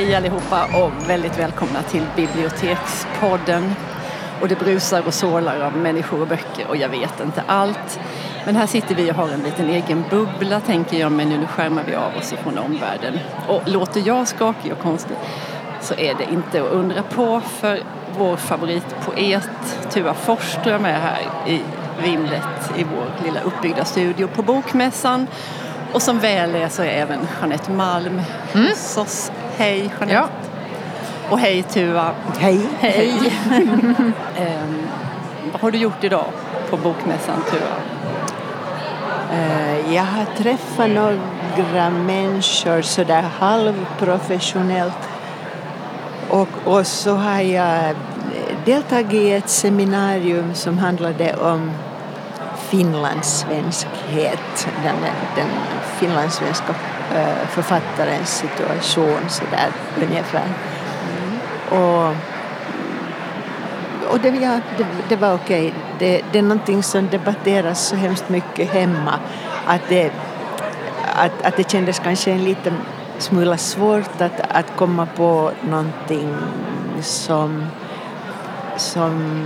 Hej 0.00 0.14
allihopa 0.14 0.64
och 0.64 1.10
väldigt 1.10 1.38
välkomna 1.38 1.82
till 1.82 2.02
Bibliotekspodden. 2.16 3.74
Och 4.40 4.48
det 4.48 4.58
brusar 4.58 5.06
och 5.06 5.14
sålar 5.14 5.60
av 5.60 5.76
människor 5.76 6.20
och 6.20 6.28
böcker 6.28 6.66
och 6.68 6.76
jag 6.76 6.88
vet 6.88 7.20
inte 7.20 7.42
allt. 7.46 8.00
Men 8.46 8.56
här 8.56 8.66
sitter 8.66 8.94
vi 8.94 9.10
och 9.10 9.14
har 9.14 9.28
en 9.28 9.42
liten 9.42 9.68
egen 9.68 10.04
bubbla 10.10 10.60
tänker 10.60 10.98
jag 10.98 11.12
men 11.12 11.28
nu 11.28 11.46
skärmar 11.46 11.82
vi 11.86 11.94
av 11.94 12.16
oss 12.16 12.34
från 12.42 12.58
omvärlden. 12.58 13.18
Och 13.48 13.62
låter 13.66 14.02
jag 14.06 14.28
skakig 14.28 14.72
och 14.72 14.78
konstig 14.78 15.16
så 15.80 15.94
är 15.94 16.14
det 16.14 16.24
inte 16.32 16.62
att 16.62 16.72
undra 16.72 17.02
på 17.02 17.40
för 17.40 17.82
vår 18.18 18.36
favoritpoet 18.36 19.50
Tua 19.90 20.14
Forsström 20.14 20.84
är 20.84 21.00
här 21.00 21.20
i 21.46 21.60
vimlet 22.02 22.72
i 22.76 22.84
vår 22.84 23.24
lilla 23.24 23.40
uppbyggda 23.40 23.84
studio 23.84 24.26
på 24.26 24.42
Bokmässan. 24.42 25.26
Och 25.92 26.02
som 26.02 26.18
väl 26.18 26.54
är 26.54 26.68
så 26.68 26.82
är 26.82 26.86
även 26.86 27.28
Jeanette 27.40 27.70
Malm 27.70 28.22
mm. 28.52 28.66
hos 28.66 28.96
oss. 28.96 29.32
Hej 29.60 29.78
Jeanette! 29.78 30.12
Ja. 30.12 30.28
Och 31.30 31.38
hej 31.38 31.62
Tua! 31.62 32.10
Hej! 32.38 32.60
Hej! 32.78 33.32
um, 33.50 34.04
vad 35.52 35.60
har 35.60 35.70
du 35.70 35.78
gjort 35.78 36.04
idag 36.04 36.24
på 36.70 36.76
Bokmässan 36.76 37.42
Tua? 37.50 37.76
Uh, 39.32 39.94
jag 39.94 40.02
har 40.02 40.24
träffat 40.36 40.90
några 40.90 41.90
människor 41.90 42.82
sådär 42.82 43.22
halvprofessionellt 43.22 45.08
och, 46.28 46.48
och 46.64 46.86
så 46.86 47.14
har 47.14 47.40
jag 47.40 47.94
deltagit 48.64 49.12
i 49.12 49.32
ett 49.32 49.48
seminarium 49.48 50.54
som 50.54 50.78
handlade 50.78 51.36
om 51.36 51.70
finlandssvenskhet, 52.68 54.68
den, 54.84 54.96
den 55.36 55.48
finlandssvenska 55.98 56.74
författarens 57.48 58.28
situation 58.38 59.28
sådär 59.28 59.68
ungefär. 60.02 60.46
Mm. 60.46 61.82
Och, 61.82 62.14
och 64.12 64.20
det, 64.20 64.28
ja, 64.28 64.60
det, 64.78 64.86
det 65.08 65.16
var 65.16 65.34
okej. 65.34 65.74
Det, 65.98 66.22
det 66.32 66.38
är 66.38 66.42
någonting 66.42 66.82
som 66.82 67.08
debatteras 67.08 67.86
så 67.86 67.96
hemskt 67.96 68.28
mycket 68.28 68.70
hemma 68.70 69.14
att 69.66 69.82
det, 69.88 70.12
att, 71.14 71.46
att 71.46 71.56
det 71.56 71.70
kändes 71.70 71.98
kanske 71.98 72.32
en 72.32 72.44
liten 72.44 72.74
smula 73.18 73.56
svårt 73.56 74.20
att, 74.20 74.40
att 74.48 74.76
komma 74.76 75.06
på 75.06 75.50
någonting 75.62 76.36
som 77.00 77.66
som, 78.80 79.42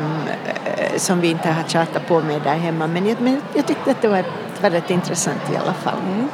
eh, 0.64 0.96
som 0.96 1.20
vi 1.20 1.30
inte 1.30 1.50
har 1.50 1.62
tjatat 1.62 2.08
på 2.08 2.20
med 2.20 2.42
där 2.42 2.54
hemma. 2.54 2.86
Men 2.86 3.06
jag, 3.06 3.20
men 3.20 3.40
jag 3.54 3.66
tyckte 3.66 3.90
att 3.90 4.02
det 4.02 4.08
var 4.08 4.24
väldigt 4.60 4.90
intressant 4.90 5.50
i 5.52 5.56
alla 5.56 5.74
fall. 5.74 5.98
Mm. 6.14 6.28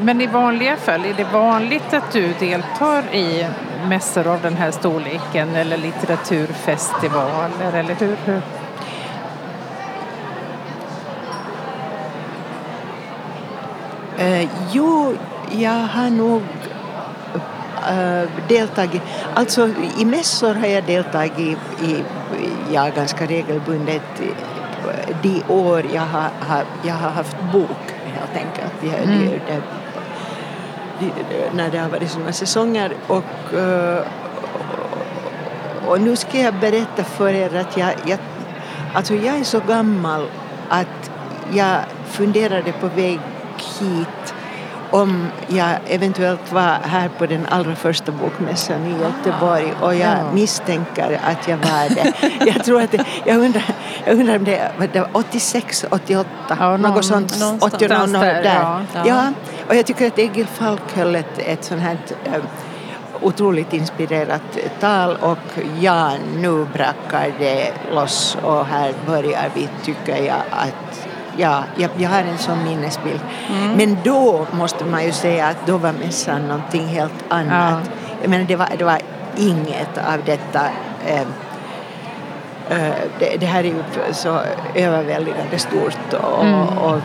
Men 0.00 0.20
i 0.20 0.26
vanliga 0.26 0.76
fall, 0.76 1.04
är 1.04 1.14
det 1.14 1.26
vanligt 1.32 1.94
att 1.94 2.12
du 2.12 2.32
deltar 2.40 3.14
i 3.14 3.46
mässor 3.88 4.26
av 4.26 4.42
den 4.42 4.56
här 4.56 4.70
storleken 4.70 5.54
eller 5.54 5.76
litteraturfestivaler 5.76 7.72
eller 7.74 7.94
hur? 7.94 8.16
hur? 8.24 8.42
Eh, 14.18 14.48
jo, 14.72 15.14
jag 15.50 15.70
har 15.70 16.10
nog 16.10 16.42
eh, 17.88 18.28
deltagit, 18.48 19.02
alltså 19.34 19.68
i 19.98 20.04
mässor 20.04 20.54
har 20.54 20.66
jag 20.66 20.84
deltagit 20.84 21.38
i, 21.38 21.50
i 21.86 22.04
ja, 22.72 22.90
ganska 22.96 23.26
regelbundet 23.26 24.02
de 25.22 25.42
år 25.48 25.84
jag 25.94 26.02
har, 26.02 26.28
har, 26.40 26.64
jag 26.82 26.94
har 26.94 27.10
haft 27.10 27.36
bok 27.52 27.94
helt 28.04 28.36
enkelt. 28.36 28.72
Jag, 28.80 29.02
mm. 29.02 29.28
det, 29.28 29.40
det, 29.46 29.62
när 31.52 31.70
det 31.70 31.78
har 31.78 31.88
varit 31.88 32.10
sådana 32.10 32.32
säsonger 32.32 32.92
och, 33.06 33.54
eh, 33.58 34.06
och 35.86 36.00
nu 36.00 36.16
ska 36.16 36.38
jag 36.38 36.54
berätta 36.54 37.04
för 37.04 37.28
er 37.28 37.56
att 37.56 37.76
jag, 37.76 37.90
jag, 38.06 38.18
alltså 38.94 39.14
jag 39.14 39.38
är 39.38 39.44
så 39.44 39.60
gammal 39.60 40.26
att 40.68 41.10
jag 41.52 41.78
funderade 42.06 42.72
på 42.72 42.86
väg 42.86 43.20
hit 43.80 44.23
om 44.94 45.26
jag 45.48 45.70
eventuellt 45.88 46.52
var 46.52 46.78
här 46.82 47.08
på 47.18 47.26
den 47.26 47.46
allra 47.46 47.74
första 47.74 48.12
bokmässan 48.12 48.86
i 48.86 49.02
Göteborg 49.02 49.74
och 49.80 49.94
jag 49.94 50.18
ja. 50.18 50.32
misstänker 50.32 51.20
att 51.24 51.48
jag 51.48 51.56
var 51.56 51.94
det. 51.94 52.12
jag 52.46 52.64
tror 52.64 52.82
att 52.82 52.90
det, 52.90 53.04
jag 53.24 53.36
undrar, 53.36 53.64
jag 54.06 54.18
undrar 54.18 54.36
om 54.36 54.44
det 54.44 55.00
var 55.00 55.08
86, 55.12 55.84
88, 55.90 56.28
ja, 56.48 56.76
någon, 56.76 56.90
något 56.94 57.04
sånt. 57.04 57.32
80, 57.60 57.88
någon, 57.88 58.12
där. 58.12 58.20
där. 58.20 58.42
Ja, 58.44 58.82
ja. 58.94 59.02
ja, 59.06 59.32
och 59.68 59.74
jag 59.74 59.86
tycker 59.86 60.06
att 60.06 60.18
Egil 60.18 60.46
Falk 60.46 60.96
höll 60.96 61.14
ett, 61.14 61.38
ett 61.38 61.64
sånt 61.64 61.80
här 61.82 61.98
äh, 62.24 62.42
otroligt 63.22 63.72
inspirerat 63.72 64.58
tal 64.80 65.16
och 65.16 65.64
ja, 65.80 66.12
nu 66.36 66.66
brakar 66.72 67.32
det 67.38 67.72
loss 67.92 68.36
och 68.42 68.66
här 68.66 68.94
börjar 69.06 69.50
vi, 69.54 69.68
tycker 69.84 70.22
jag, 70.22 70.42
att 70.50 70.83
ja, 71.36 71.64
jag, 71.76 71.90
jag 71.96 72.10
har 72.10 72.18
en 72.18 72.38
sån 72.38 72.64
minnesbild. 72.64 73.20
Mm. 73.50 73.76
Men 73.76 73.96
då 74.04 74.46
måste 74.50 74.84
man 74.84 75.04
ju 75.04 75.12
säga 75.12 75.46
att 75.46 75.66
då 75.66 75.78
var 75.78 75.92
mässan 75.92 76.48
någonting 76.48 76.86
helt 76.86 77.24
annat. 77.28 77.80
Ja. 77.84 77.92
Jag 78.22 78.30
menar, 78.30 78.44
det 78.44 78.56
var, 78.56 78.68
det 78.78 78.84
var 78.84 78.98
inget 79.36 79.98
av 79.98 80.24
detta 80.24 80.60
eh, 81.06 81.20
eh, 82.68 82.94
det, 83.18 83.36
det, 83.40 83.46
här 83.46 83.60
är 83.60 83.68
ju 83.68 83.82
så 84.12 84.40
överväldigande 84.74 85.58
stort 85.58 86.12
och, 86.12 86.44
mm. 86.44 86.78
och 86.78 87.00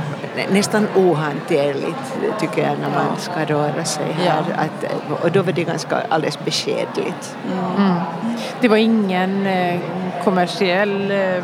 nästan 0.51 0.87
ohanterligt 0.95 2.17
tycker 2.39 2.61
jag 2.61 2.79
när 2.79 2.89
man 2.89 3.17
ska 3.17 3.45
röra 3.45 3.85
sig 3.85 4.05
här. 4.11 4.43
Ja. 4.49 4.55
Att, 4.55 5.23
och 5.23 5.31
då 5.31 5.41
var 5.41 5.51
det 5.51 5.63
ganska 5.63 5.97
alldeles 6.09 6.39
beskedligt. 6.45 7.37
Mm. 7.77 7.95
Det 8.61 8.67
var 8.67 8.77
ingen 8.77 9.45
eh, 9.45 9.79
kommersiell 10.23 11.11
eh, 11.11 11.43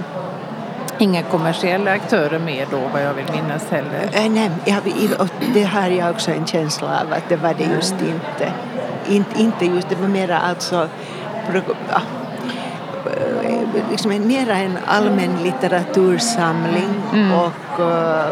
Inga 1.00 1.24
kommersiella 1.24 1.92
aktörer 1.92 2.40
med 2.40 2.68
då 2.72 2.80
vad 2.94 3.04
jag 3.04 3.14
vill 3.14 3.26
minnas 3.32 3.70
heller? 3.72 4.10
Äh, 4.14 4.32
nej, 4.32 4.52
jag, 4.66 4.82
det 5.54 5.64
har 5.64 5.90
jag 5.90 6.10
också 6.10 6.32
en 6.32 6.46
känsla 6.46 6.88
av 6.88 7.14
att 7.14 7.30
det 7.30 7.36
var 7.36 7.54
det 7.54 7.64
just 7.64 7.94
inte. 7.94 8.52
Inte, 9.08 9.42
inte 9.42 9.66
just, 9.66 9.90
det 9.90 9.96
var 9.96 10.08
mera 10.08 10.40
alltså 10.40 10.90
ja, 11.92 12.02
liksom 13.92 14.28
mera 14.28 14.58
en 14.58 14.78
allmän 14.86 15.44
litteratursamling 15.44 17.04
mm. 17.14 17.32
och 17.34 17.80
uh, 17.80 18.26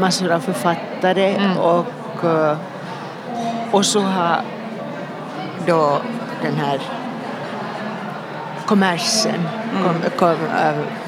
massor 0.00 0.32
av 0.32 0.40
författare 0.40 1.34
mm. 1.34 1.58
och, 1.58 2.24
uh, 2.24 2.56
och 3.70 3.86
så 3.86 4.00
har 4.00 4.40
då 5.66 5.98
den 6.42 6.54
här 6.54 6.80
kommersen 8.66 9.46
mm. 9.72 9.84
kom, 9.84 10.10
kom, 10.18 10.28
uh, 10.28 11.01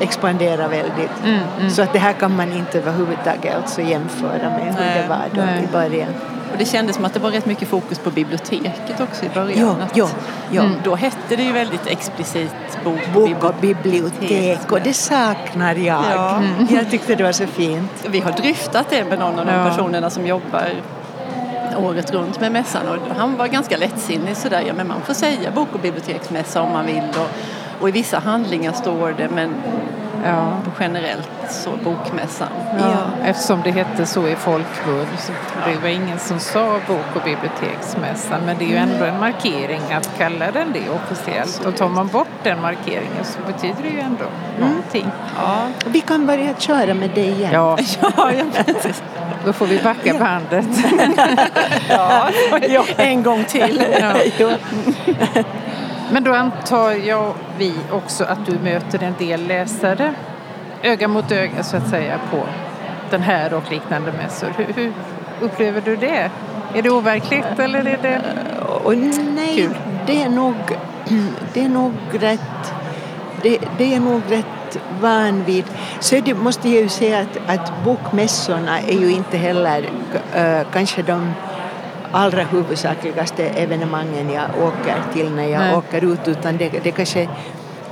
expandera 0.00 0.68
väldigt. 0.68 1.24
Mm, 1.24 1.40
mm. 1.58 1.70
Så 1.70 1.82
att 1.82 1.92
det 1.92 1.98
här 1.98 2.12
kan 2.12 2.36
man 2.36 2.52
inte 2.52 2.78
överhuvudtaget 2.78 3.56
alltså 3.56 3.80
jämföra 3.80 4.50
med 4.50 4.64
hur 4.64 4.84
nej, 4.84 5.02
det 5.02 5.08
var 5.08 5.24
då 5.34 5.40
nej. 5.40 5.64
i 5.64 5.72
början. 5.72 6.14
Och 6.52 6.58
det 6.58 6.64
kändes 6.64 6.96
som 6.96 7.04
att 7.04 7.14
det 7.14 7.20
var 7.20 7.30
rätt 7.30 7.46
mycket 7.46 7.68
fokus 7.68 7.98
på 7.98 8.10
biblioteket 8.10 9.00
också 9.00 9.24
i 9.24 9.28
början. 9.34 9.76
Ja, 9.78 9.88
ja, 9.94 10.08
ja. 10.50 10.62
Mm, 10.62 10.76
då 10.84 10.94
hette 10.94 11.36
det 11.36 11.42
ju 11.42 11.52
väldigt 11.52 11.86
explicit 11.86 12.78
bok, 12.84 13.00
bok 13.14 13.44
och 13.44 13.54
bibliotek 13.60 14.72
och 14.72 14.80
det 14.80 14.94
saknar 14.94 15.74
jag. 15.74 16.04
Ja. 16.14 16.36
Mm. 16.36 16.66
Jag 16.70 16.90
tyckte 16.90 17.14
det 17.14 17.24
var 17.24 17.32
så 17.32 17.46
fint. 17.46 18.04
Vi 18.08 18.20
har 18.20 18.32
dryftat 18.32 18.86
det 18.90 19.04
med 19.04 19.18
någon 19.18 19.38
av 19.38 19.46
de 19.46 19.70
personerna 19.70 20.10
som 20.10 20.26
jobbar 20.26 20.72
året 21.76 22.10
runt 22.10 22.40
med 22.40 22.52
mässan 22.52 22.88
och 22.88 23.16
han 23.16 23.36
var 23.36 23.46
ganska 23.46 23.76
lättsinnig 23.76 24.36
sådär, 24.36 24.62
ja 24.66 24.74
men 24.74 24.88
man 24.88 25.00
får 25.00 25.14
säga 25.14 25.50
bok 25.50 25.68
och 25.72 25.80
biblioteksmässa 25.80 26.62
om 26.62 26.72
man 26.72 26.86
vill 26.86 27.08
och 27.10 27.28
och 27.82 27.88
i 27.88 27.92
vissa 27.92 28.18
handlingar 28.18 28.72
står 28.72 29.14
det 29.18 29.28
men 29.28 29.54
ja. 30.24 30.52
generellt 30.80 31.30
så 31.50 31.70
bokmässan. 31.84 32.48
Ja, 32.78 32.90
ja. 32.90 33.24
Eftersom 33.24 33.60
det 33.64 33.70
hette 33.70 34.06
så 34.06 34.28
i 34.28 34.36
folkmun 34.36 35.06
så 35.18 35.32
det 35.66 35.76
var 35.82 35.88
ingen 35.88 36.18
som 36.18 36.40
sa 36.40 36.80
bok 36.86 37.16
och 37.16 37.22
biblioteksmässan 37.24 38.40
men 38.46 38.58
det 38.58 38.64
är 38.64 38.68
ju 38.68 38.76
ändå 38.76 39.04
en 39.04 39.20
markering 39.20 39.92
att 39.92 40.18
kalla 40.18 40.50
den 40.50 40.72
det 40.72 40.90
officiellt 40.90 41.66
och 41.66 41.76
tar 41.76 41.88
man 41.88 42.08
bort 42.08 42.28
den 42.42 42.60
markeringen 42.60 43.24
så 43.24 43.38
betyder 43.52 43.82
det 43.82 43.88
ju 43.88 44.00
ändå 44.00 44.24
mm. 44.24 44.68
någonting. 44.68 45.10
Ja. 45.36 45.66
Vi 45.86 46.00
kan 46.00 46.26
börja 46.26 46.54
köra 46.54 46.94
med 46.94 47.10
det 47.14 47.26
igen. 47.26 47.52
Ja, 47.52 47.78
ja, 48.00 48.32
ja 48.32 48.44
precis. 48.64 49.02
Då 49.44 49.52
får 49.52 49.66
vi 49.66 49.78
backa 49.78 50.14
bandet. 50.18 50.66
ja, 52.68 52.84
en 52.96 53.22
gång 53.22 53.44
till. 53.44 53.84
Men 56.12 56.24
då 56.24 56.34
antar 56.34 56.90
jag 56.90 57.34
vi 57.58 57.74
också 57.90 58.24
att 58.24 58.46
du 58.46 58.58
möter 58.58 59.02
en 59.02 59.14
del 59.18 59.46
läsare 59.46 60.14
öga 60.82 61.08
mot 61.08 61.32
öga 61.32 61.62
så 61.62 61.76
att 61.76 61.88
säga 61.88 62.20
på 62.30 62.44
den 63.10 63.22
här 63.22 63.54
och 63.54 63.70
liknande 63.70 64.12
mässor. 64.12 64.48
Hur, 64.56 64.64
hur 64.64 64.92
upplever 65.40 65.80
du 65.80 65.96
det? 65.96 66.30
Är 66.74 66.82
det 66.82 66.90
overkligt 66.90 67.58
eller 67.58 67.78
är 67.78 67.98
det 68.02 68.20
oh, 68.84 68.96
Nej, 69.34 69.56
kul? 69.56 69.76
Det, 70.06 70.22
är 70.22 70.28
nog, 70.28 70.54
det 71.52 71.64
är 71.64 71.68
nog 71.68 71.92
rätt 72.12 72.74
det, 73.42 73.58
det 73.78 73.94
är 73.94 74.00
nog 74.00 74.22
rätt 74.28 74.78
van 75.00 75.44
vid. 75.44 75.64
Så 76.00 76.20
det 76.24 76.34
måste 76.34 76.68
jag 76.68 76.82
ju 76.82 76.88
säga 76.88 77.18
att, 77.20 77.38
att 77.46 77.84
bokmässorna 77.84 78.80
är 78.80 78.98
ju 78.98 79.12
inte 79.12 79.36
heller 79.36 79.90
äh, 80.34 80.60
kanske 80.72 81.02
de 81.02 81.32
allra 82.12 82.42
huvudsakligaste 82.42 83.44
evenemangen 83.44 84.30
jag 84.30 84.44
åker 84.66 84.96
till 85.12 85.30
när 85.30 85.48
jag 85.48 85.60
Nej. 85.60 85.76
åker 85.76 86.04
ut 86.04 86.28
utan 86.28 86.56
det, 86.56 86.68
det 86.84 86.90
kanske 86.90 87.22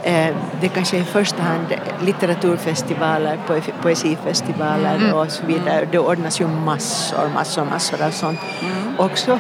eh, 0.02 0.34
det 0.60 0.68
kanske 0.68 0.96
i 0.96 1.04
första 1.04 1.42
hand 1.42 1.66
litteraturfestivaler, 2.02 3.38
poesifestivaler 3.82 4.94
mm. 4.94 5.14
och 5.14 5.30
så 5.30 5.46
vidare. 5.46 5.88
Det 5.92 5.98
ordnas 5.98 6.40
ju 6.40 6.46
massor, 6.46 7.28
massor, 7.34 7.64
massor 7.64 8.02
av 8.02 8.10
sånt 8.10 8.40
mm. 8.60 9.00
också. 9.00 9.38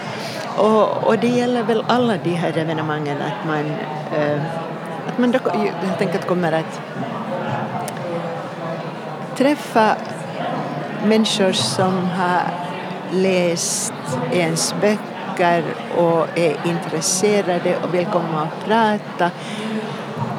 Och, 0.56 1.04
och 1.04 1.18
det 1.18 1.28
gäller 1.28 1.62
väl 1.62 1.84
alla 1.88 2.16
de 2.24 2.30
här 2.30 2.58
evenemangen 2.58 3.16
att 3.22 3.46
man, 3.46 3.64
eh, 4.14 4.42
att 5.08 5.18
man 5.18 5.30
då 5.30 5.38
helt 5.86 6.00
enkelt 6.00 6.26
kommer 6.26 6.52
att 6.52 6.80
träffa 9.36 9.96
människor 11.04 11.52
som 11.52 12.08
har 12.10 12.42
läst 13.12 13.92
ens 14.32 14.74
böcker 14.80 15.64
och 15.96 16.38
är 16.38 16.56
intresserade 16.64 17.76
och 17.82 17.94
vill 17.94 18.06
komma 18.06 18.42
och 18.42 18.66
prata. 18.66 19.30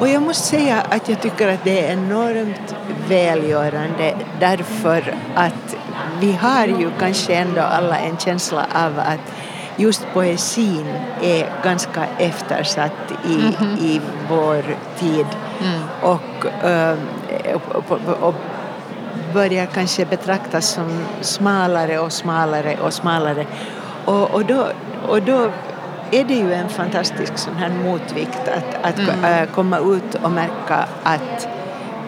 Och 0.00 0.08
jag 0.08 0.22
måste 0.22 0.46
säga 0.48 0.82
att 0.90 1.08
jag 1.08 1.20
tycker 1.22 1.48
att 1.48 1.64
det 1.64 1.86
är 1.86 1.92
enormt 1.92 2.74
välgörande 3.08 4.14
därför 4.40 5.14
att 5.34 5.76
vi 6.20 6.32
har 6.32 6.66
ju 6.66 6.90
kanske 6.98 7.34
ändå 7.34 7.60
alla 7.60 7.98
en 7.98 8.16
känsla 8.16 8.66
av 8.74 8.98
att 8.98 9.32
just 9.76 10.06
poesin 10.12 10.86
är 11.22 11.62
ganska 11.64 12.06
eftersatt 12.18 13.12
i, 13.24 13.34
mm 13.34 13.52
-hmm. 13.52 13.78
i 13.80 14.00
vår 14.28 14.62
tid. 14.98 15.26
Mm. 15.60 15.82
Och, 16.02 16.66
äh, 16.68 16.96
och, 17.54 17.90
och, 17.92 18.28
och 18.28 18.34
börjar 19.34 19.66
kanske 19.66 20.04
betraktas 20.04 20.66
som 20.66 21.04
smalare 21.20 21.98
och 21.98 22.12
smalare 22.12 22.76
och 22.80 22.92
smalare. 22.92 23.46
Och, 24.04 24.30
och, 24.30 24.44
då, 24.44 24.66
och 25.08 25.22
då 25.22 25.50
är 26.10 26.24
det 26.24 26.34
ju 26.34 26.52
en 26.52 26.68
fantastisk 26.68 27.38
sån 27.38 27.56
här 27.56 27.68
motvikt 27.68 28.48
att, 28.48 28.84
att 28.84 28.98
mm. 28.98 29.24
äh, 29.24 29.48
komma 29.54 29.78
ut 29.78 30.14
och 30.22 30.30
märka 30.30 30.86
att, 31.02 31.48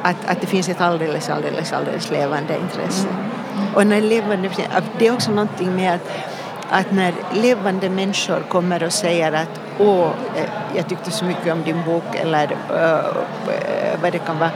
att, 0.03 0.17
att 0.27 0.41
det 0.41 0.47
finns 0.47 0.69
ett 0.69 0.81
alldeles, 0.81 1.31
alldeles, 1.31 1.73
alldeles 1.73 2.11
levande 2.11 2.59
intresse. 2.59 3.09
Mm. 3.09 3.75
Och 3.75 3.87
när 3.87 4.01
levande, 4.01 4.51
det 4.99 5.07
är 5.07 5.15
också 5.15 5.31
någonting 5.31 5.77
med 5.77 5.95
att, 5.95 6.11
att 6.71 6.93
när 6.93 7.15
levande 7.33 7.91
människor 7.91 8.41
kommer 8.49 8.83
och 8.83 8.93
säger 8.93 9.33
att 9.33 9.61
åh, 9.79 10.11
eh, 10.37 10.51
jag 10.77 10.89
tyckte 10.89 11.11
så 11.11 11.25
mycket 11.25 11.53
om 11.53 11.63
din 11.63 11.83
bok 11.87 12.15
eller 12.15 12.53
uh, 12.53 13.17
vad 14.03 14.13
det 14.13 14.19
kan 14.19 14.39
vara 14.39 14.51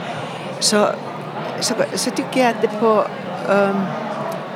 så 0.59 0.87
så, 1.61 1.73
så 1.93 2.11
tycker 2.11 2.39
jag 2.41 2.49
att 2.49 2.61
det 2.61 2.67
på 2.67 3.05
um, 3.49 3.85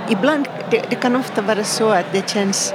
ibland, 0.10 0.48
det, 0.70 0.82
det, 0.90 0.96
kan 0.96 1.16
ofta 1.16 1.42
vara 1.42 1.64
så 1.64 1.90
att 1.90 2.06
det 2.12 2.30
känns 2.30 2.74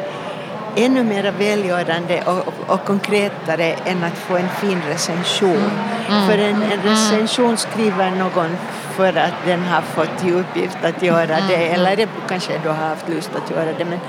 ännu 0.76 1.04
mer 1.04 1.32
välgörande 1.38 2.22
och, 2.26 2.48
och, 2.48 2.54
och 2.74 2.84
konkretare 2.84 3.74
än 3.84 4.04
att 4.04 4.18
få 4.18 4.36
en 4.36 4.48
fin 4.48 4.82
recension. 4.88 5.50
Mm. 5.50 5.70
Mm. 6.08 6.28
För 6.28 6.38
en, 6.38 6.62
en, 6.62 6.82
recension 6.82 7.56
skriver 7.56 8.10
någon 8.10 8.56
för 8.96 9.16
att 9.16 9.34
den 9.46 9.62
har 9.62 9.82
fått 9.82 10.24
i 10.24 10.32
uppgift 10.32 10.84
att 10.84 11.02
göra 11.02 11.36
mm. 11.36 11.48
det 11.48 11.68
eller 11.68 11.96
det 11.96 12.08
kanske 12.28 12.60
då 12.64 12.70
har 12.70 12.88
haft 12.88 13.08
lust 13.08 13.30
att 13.44 13.50
göra 13.50 13.72
det. 13.78 13.84
Men, 13.84 14.00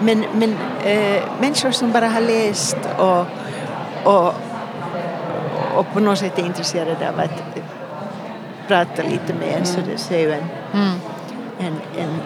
men, 0.00 0.24
men 0.32 0.56
äh, 0.84 1.22
människor 1.40 1.70
som 1.70 1.92
bara 1.92 2.08
har 2.08 2.20
läst 2.20 2.76
och, 2.98 3.26
och, 4.04 4.34
och 5.74 5.92
på 5.92 6.00
något 6.00 6.18
sätt 6.18 6.38
är 6.38 6.46
intresserade 6.46 7.08
av 7.08 7.20
att 7.20 7.53
prata 8.68 9.02
lite 9.02 9.34
med 9.34 9.58
en 9.58 9.66
så 9.66 9.80
det 10.08 10.16
är 10.16 10.20
ju 10.20 10.32
en, 10.32 10.44
mm. 10.72 11.00
en, 11.58 11.80
en 11.98 12.20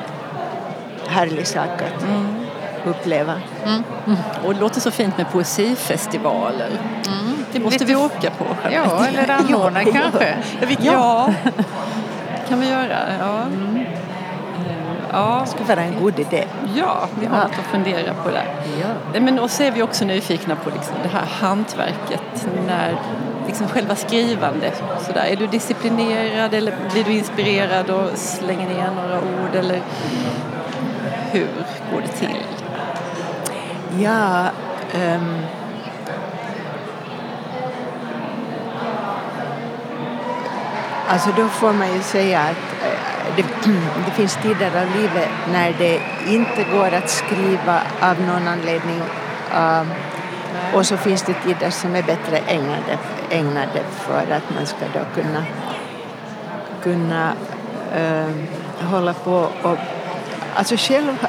härlig 1.08 1.46
sak 1.46 1.82
att 1.82 2.02
mm. 2.02 2.26
uppleva. 2.84 3.34
Mm. 3.64 3.82
Och 4.44 4.54
det 4.54 4.60
låter 4.60 4.80
så 4.80 4.90
fint 4.90 5.18
med 5.18 5.32
poesifestivaler. 5.32 6.70
Mm. 7.06 7.36
Det 7.52 7.60
måste 7.60 7.78
lite... 7.78 7.84
vi 7.84 7.96
åka 7.96 8.30
på. 8.30 8.44
Ja, 8.72 9.06
eller 9.08 9.30
anordna 9.30 9.84
kanske. 9.92 10.36
Ja, 10.60 10.76
ja. 10.80 11.32
kan 12.48 12.60
vi 12.60 12.68
göra. 12.68 12.98
Ja. 13.20 13.42
Mm. 13.42 13.84
Ja. 15.12 15.40
Det 15.44 15.50
skulle 15.50 15.68
vara 15.68 15.80
en 15.80 16.00
god 16.00 16.18
idé. 16.18 16.44
Ja, 16.76 17.08
vi 17.20 17.26
har 17.26 17.36
ja. 17.36 17.42
något 17.42 17.58
att 17.58 17.66
fundera 17.66 18.14
på 18.14 18.30
där. 18.30 18.46
Ja. 18.80 19.20
Men 19.20 19.36
då 19.36 19.44
är 19.44 19.70
vi 19.70 19.82
också 19.82 20.04
nyfikna 20.04 20.56
på 20.56 20.70
liksom 20.70 20.94
det 21.02 21.08
här 21.08 21.26
hantverket 21.40 22.48
när 22.66 22.98
liksom 23.48 23.68
själva 23.68 23.96
skrivandet. 23.96 24.82
Så 25.06 25.12
där. 25.12 25.24
Är 25.24 25.36
du 25.36 25.46
disciplinerad 25.46 26.54
eller 26.54 26.74
blir 26.92 27.04
du 27.04 27.12
inspirerad 27.12 27.90
och 27.90 28.18
slänger 28.18 28.68
ner 28.68 28.90
några 28.90 29.18
ord 29.18 29.54
eller 29.54 29.80
hur 31.32 31.48
går 31.92 32.00
det 32.00 32.08
till? 32.08 32.42
Ja, 33.98 34.46
um, 34.94 35.42
alltså 41.08 41.30
då 41.36 41.48
får 41.48 41.72
man 41.72 41.94
ju 41.94 42.02
säga 42.02 42.40
att 42.40 42.84
eh, 42.84 43.36
det, 43.36 43.42
det, 44.06 44.10
finns 44.10 44.36
tider 44.42 44.82
av 44.82 44.96
livet 44.96 45.28
när 45.52 45.74
det 45.78 46.00
inte 46.28 46.64
går 46.72 46.94
att 46.94 47.10
skriva 47.10 47.80
av 48.00 48.20
någon 48.20 48.48
anledning 48.48 49.00
uh, 49.54 49.82
och 50.74 50.86
så 50.86 50.96
finns 50.96 51.22
det 51.22 51.34
tider 51.34 51.70
som 51.70 51.96
är 51.96 52.02
bättre 52.02 52.38
ägnade, 52.38 52.98
ägnade 53.30 53.80
för 53.90 54.32
att 54.32 54.54
man 54.54 54.66
ska 54.66 54.78
då 54.94 55.22
kunna, 55.22 55.44
kunna 56.82 57.32
äh, 57.94 58.88
hålla 58.90 59.14
på 59.14 59.48
och... 59.62 59.78
Alltså 60.54 60.74
själv... 60.78 61.26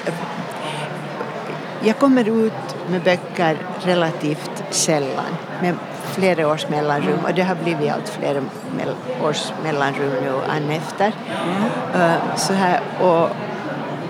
Jag 1.82 1.98
kommer 1.98 2.46
ut 2.46 2.76
med 2.90 3.02
böcker 3.02 3.58
relativt 3.82 4.64
sällan, 4.70 5.38
med 5.62 5.76
flera 6.04 6.48
års 6.48 6.70
mellanrum 6.70 7.20
och 7.24 7.34
det 7.34 7.44
har 7.44 7.56
blivit 7.56 7.92
allt 7.92 8.10
fler 8.10 8.44
års 9.24 9.52
mellanrum 9.64 10.12
nu 10.22 10.34
än 10.56 10.72
efter. 10.72 11.12
Mm. 11.46 12.12
Uh, 12.12 12.36
så 12.36 12.54
här, 12.54 12.80
och, 13.02 13.24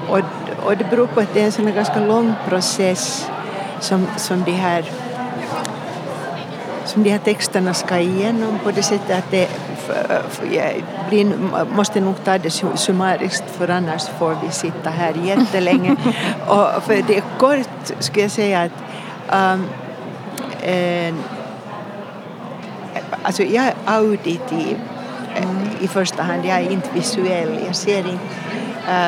och, 0.09 0.21
och 0.65 0.77
det 0.77 0.89
beror 0.89 1.07
på 1.07 1.19
att 1.19 1.33
det 1.33 1.41
är 1.41 1.45
en 1.45 1.51
sån 1.51 1.73
ganska 1.73 1.99
lång 1.99 2.33
process 2.47 3.29
som, 3.79 4.07
som 4.17 4.43
de 4.43 4.51
här 4.51 4.85
som 6.89 7.03
de 7.03 7.09
här 7.09 7.19
texterna 7.19 7.73
ska 7.73 7.99
igenom 7.99 8.59
på 8.63 8.71
det 8.71 8.83
sättet 8.83 9.17
att 9.17 9.31
det 9.31 9.49
blir, 11.09 11.33
måste 11.75 12.01
nog 12.01 12.23
ta 12.23 12.37
det 12.37 12.49
summariskt 12.75 13.43
för 13.51 13.69
annars 13.69 14.07
får 14.19 14.35
vi 14.43 14.51
sitta 14.51 14.89
här 14.89 15.13
jättelänge. 15.13 15.95
och 16.47 16.83
för 16.83 17.03
det 17.07 17.17
är 17.17 17.23
kort 17.37 17.91
skulle 17.99 18.21
jag 18.21 18.31
säga 18.31 18.61
att 18.61 19.53
um, 19.53 19.65
eh, 20.61 21.13
alltså 23.23 23.43
jag 23.43 23.65
är 23.65 23.73
auditiv 23.85 24.79
mm. 25.35 25.69
i 25.79 25.87
första 25.87 26.23
hand, 26.23 26.45
jag 26.45 26.57
är 26.57 26.71
inte 26.71 26.89
visuell, 26.93 27.59
jag 27.65 27.75
ser 27.75 27.99
inte 27.99 28.25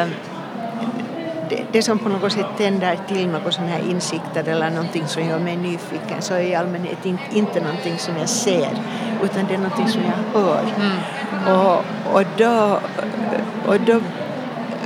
um, 0.04 0.10
det, 1.52 1.66
det 1.72 1.82
som 1.84 2.00
på 2.00 2.10
något 2.10 2.32
sätt 2.32 2.46
tänder 2.58 3.00
till 3.08 3.28
något 3.28 3.54
sån 3.54 3.68
här 3.68 3.82
insikter 3.90 4.50
eller 4.50 4.70
någonting 4.70 5.08
som 5.08 5.24
gör 5.24 5.40
mig 5.40 5.58
nyfiken 5.58 6.22
så 6.22 6.34
är 6.34 6.40
i 6.40 6.56
allmänhet 6.56 7.06
inte, 7.06 7.24
inte 7.34 7.62
någonting 7.62 7.98
som 7.98 8.18
jag 8.18 8.30
ser 8.30 8.70
utan 9.24 9.46
det 9.48 9.54
är 9.54 9.58
någonting 9.58 9.88
som 9.88 10.02
jag 10.02 10.42
hör. 10.42 10.62
Mm. 10.62 11.60
Och, 11.60 11.78
och 12.16 12.24
då, 12.38 12.80
och 13.68 13.80
då, 13.80 13.94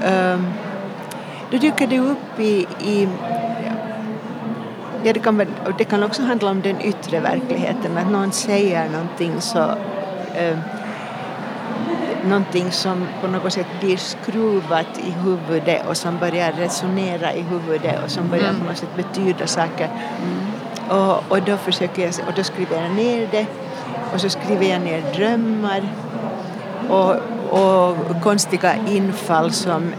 um, 0.09 0.53
då 1.51 1.57
dyker 1.57 1.87
det 1.87 1.99
upp 1.99 2.39
i, 2.39 2.67
i 2.79 3.07
Ja, 5.03 5.13
det, 5.13 5.19
kan, 5.19 5.45
det 5.77 5.83
kan 5.83 6.03
också 6.03 6.21
handla 6.23 6.51
om 6.51 6.61
den 6.61 6.81
yttre 6.81 7.19
verkligheten, 7.19 7.97
att 7.97 8.11
någon 8.11 8.31
säger 8.31 8.89
någonting 8.89 9.41
så 9.41 9.59
uh, 9.59 10.57
någonting 12.25 12.71
som 12.71 13.07
på 13.21 13.27
något 13.27 13.53
sätt 13.53 13.67
blir 13.79 13.97
skruvat 13.97 14.99
i 15.07 15.11
huvudet 15.11 15.87
och 15.87 15.97
som 15.97 16.17
börjar 16.17 16.51
resonera 16.51 17.33
i 17.33 17.41
huvudet 17.41 18.03
och 18.03 18.11
som 18.11 18.29
börjar 18.29 18.49
mm. 18.49 18.61
på 18.61 18.67
något 18.67 18.77
sätt 18.77 18.95
betyda 18.95 19.47
saker. 19.47 19.89
Mm. 20.23 20.99
Och, 20.99 21.31
och 21.31 21.41
då 21.41 21.57
försöker 21.57 22.01
jag, 22.01 22.13
och 22.27 22.33
då 22.35 22.43
skriver 22.43 22.81
jag 22.81 22.91
ner 22.91 23.27
det 23.31 23.45
och 24.13 24.21
så 24.21 24.29
skriver 24.29 24.65
jag 24.65 24.81
ner 24.81 25.03
drömmar 25.15 25.89
och, 26.89 27.15
och 27.49 28.21
konstiga 28.23 28.75
infall 28.87 29.51
som 29.51 29.93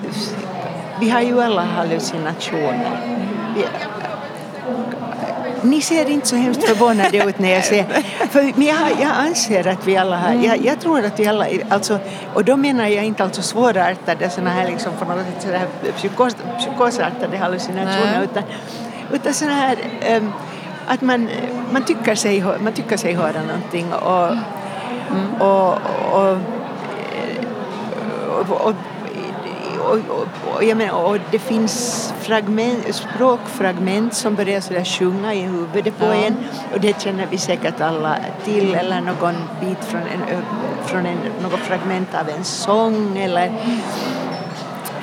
vi 1.01 1.11
har 1.11 1.21
ju 1.21 1.41
alla 1.41 1.63
hallucinationer. 1.63 3.01
Vi, 3.57 3.65
ni 5.71 5.83
ser 5.83 6.11
inte 6.11 6.27
så 6.27 6.37
hemskt 6.37 6.65
förvånade 6.65 7.19
ut 7.19 7.39
när 7.39 7.51
jag 7.51 7.65
säger... 7.65 7.85
För, 8.31 8.43
men 8.43 8.67
jag, 8.67 8.91
jag 9.01 9.11
anser 9.11 9.67
att 9.67 9.87
vi 9.87 9.97
alla 9.97 10.17
har... 10.17 10.35
Jag, 10.35 10.65
jag, 10.65 10.81
tror 10.81 11.05
att 11.05 11.21
vi 11.21 11.27
alla... 11.27 11.47
Alltså, 11.69 11.99
och 12.35 12.45
då 12.45 12.57
menar 12.57 12.87
jag 12.87 13.05
inte 13.05 13.25
alltså 13.25 13.43
svårartade 13.43 14.31
såna 14.31 14.51
här 14.51 14.67
liksom 14.67 14.93
på 14.99 15.05
något 15.05 15.27
sätt 15.27 15.43
sådär 15.43 15.67
psykos, 15.97 16.37
psykosartade 16.59 17.37
hallucinationer 17.37 18.23
utan, 18.23 18.43
utan 19.13 19.35
sådana 19.35 19.55
här 19.55 19.77
um, 20.17 20.33
att 20.87 21.03
man, 21.03 21.29
man, 21.71 21.85
tycker 21.85 22.15
sig, 22.15 22.45
man 22.61 22.73
tycker 22.73 22.97
sig 22.97 23.15
höra 23.15 23.43
någonting 23.43 23.93
och, 23.93 24.31
Och, 25.41 25.79
och, 26.13 26.39
och, 28.51 28.67
och, 28.67 28.75
och, 29.87 29.99
och, 30.55 30.65
jag 30.65 30.77
menar, 30.77 31.05
och 31.05 31.19
det 31.31 31.39
finns 31.39 32.15
fragment, 32.21 32.95
språkfragment 32.95 34.15
som 34.15 34.35
börjar 34.35 34.61
sådär 34.61 34.85
sjunga 34.85 35.35
i 35.35 35.41
huvudet 35.41 35.99
på 35.99 36.05
Ja. 36.05 36.15
en 36.15 36.37
och 36.75 36.81
det 36.81 37.01
känner 37.03 37.27
vi 37.31 37.39
säkert 37.39 37.81
alla 37.81 38.17
till 38.45 38.75
eller 38.75 39.01
någon 39.01 39.35
bit 39.61 39.85
från, 39.85 40.01
en, 40.01 40.43
från 40.87 41.07
en, 41.07 41.19
något 41.43 41.61
fragment 41.61 42.09
av 42.15 42.29
en 42.29 42.45
sång 42.45 43.19
eller, 43.19 43.53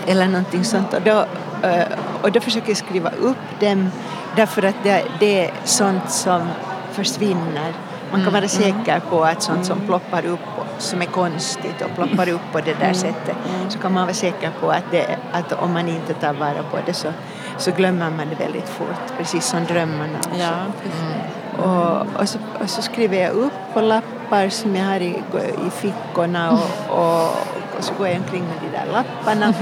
eller 0.07 0.27
någonting 0.27 0.63
sånt 0.63 0.93
och 0.93 1.01
då, 1.01 1.25
eh, 1.67 1.85
och 2.21 2.31
då 2.31 2.39
försöker 2.39 2.67
jag 2.67 2.77
skriva 2.77 3.09
upp 3.09 3.59
dem 3.59 3.89
därför 4.35 4.63
att 4.63 4.75
det, 4.83 5.03
det 5.19 5.45
är 5.45 5.53
sånt 5.63 6.11
som 6.11 6.47
försvinner. 6.91 7.73
Man 8.13 8.23
kan 8.23 8.33
vara 8.33 8.47
säker 8.47 9.01
på 9.09 9.23
att 9.23 9.43
sånt 9.43 9.65
som 9.65 9.79
ploppar 9.79 10.25
upp 10.25 10.39
som 10.77 11.01
är 11.01 11.05
konstigt 11.05 11.81
och 11.81 11.95
ploppar 11.95 12.29
upp 12.29 12.41
på 12.51 12.59
det 12.59 12.73
där 12.79 12.93
sättet 12.93 13.35
så 13.69 13.79
kan 13.79 13.93
man 13.93 14.03
vara 14.03 14.13
säker 14.13 14.51
på 14.61 14.69
att, 14.71 14.83
det, 14.91 15.17
att 15.31 15.53
om 15.53 15.73
man 15.73 15.87
inte 15.89 16.13
tar 16.13 16.33
vara 16.33 16.63
på 16.71 16.77
det 16.85 16.93
så, 16.93 17.07
så 17.57 17.71
glömmer 17.71 18.09
man 18.09 18.29
det 18.29 18.35
väldigt 18.35 18.69
fort, 18.69 19.17
precis 19.17 19.45
som 19.45 19.65
drömmarna. 19.65 20.19
och 20.19 20.35
så. 20.35 21.69
Och, 21.69 22.21
och, 22.21 22.29
så, 22.29 22.39
och 22.61 22.69
så 22.69 22.81
skriver 22.81 23.17
jag 23.17 23.31
upp 23.31 23.53
på 23.73 23.81
lappar 23.81 24.49
som 24.49 24.75
jag 24.75 24.85
har 24.85 24.99
i, 24.99 25.23
i 25.67 25.69
fickorna 25.71 26.51
och, 26.51 26.99
och, 26.99 27.23
och 27.77 27.83
så 27.83 27.93
går 27.93 28.07
jag 28.07 28.17
omkring 28.17 28.43
med 28.43 28.71
de 28.71 28.77
där 28.77 28.85
lapparna. 28.93 29.53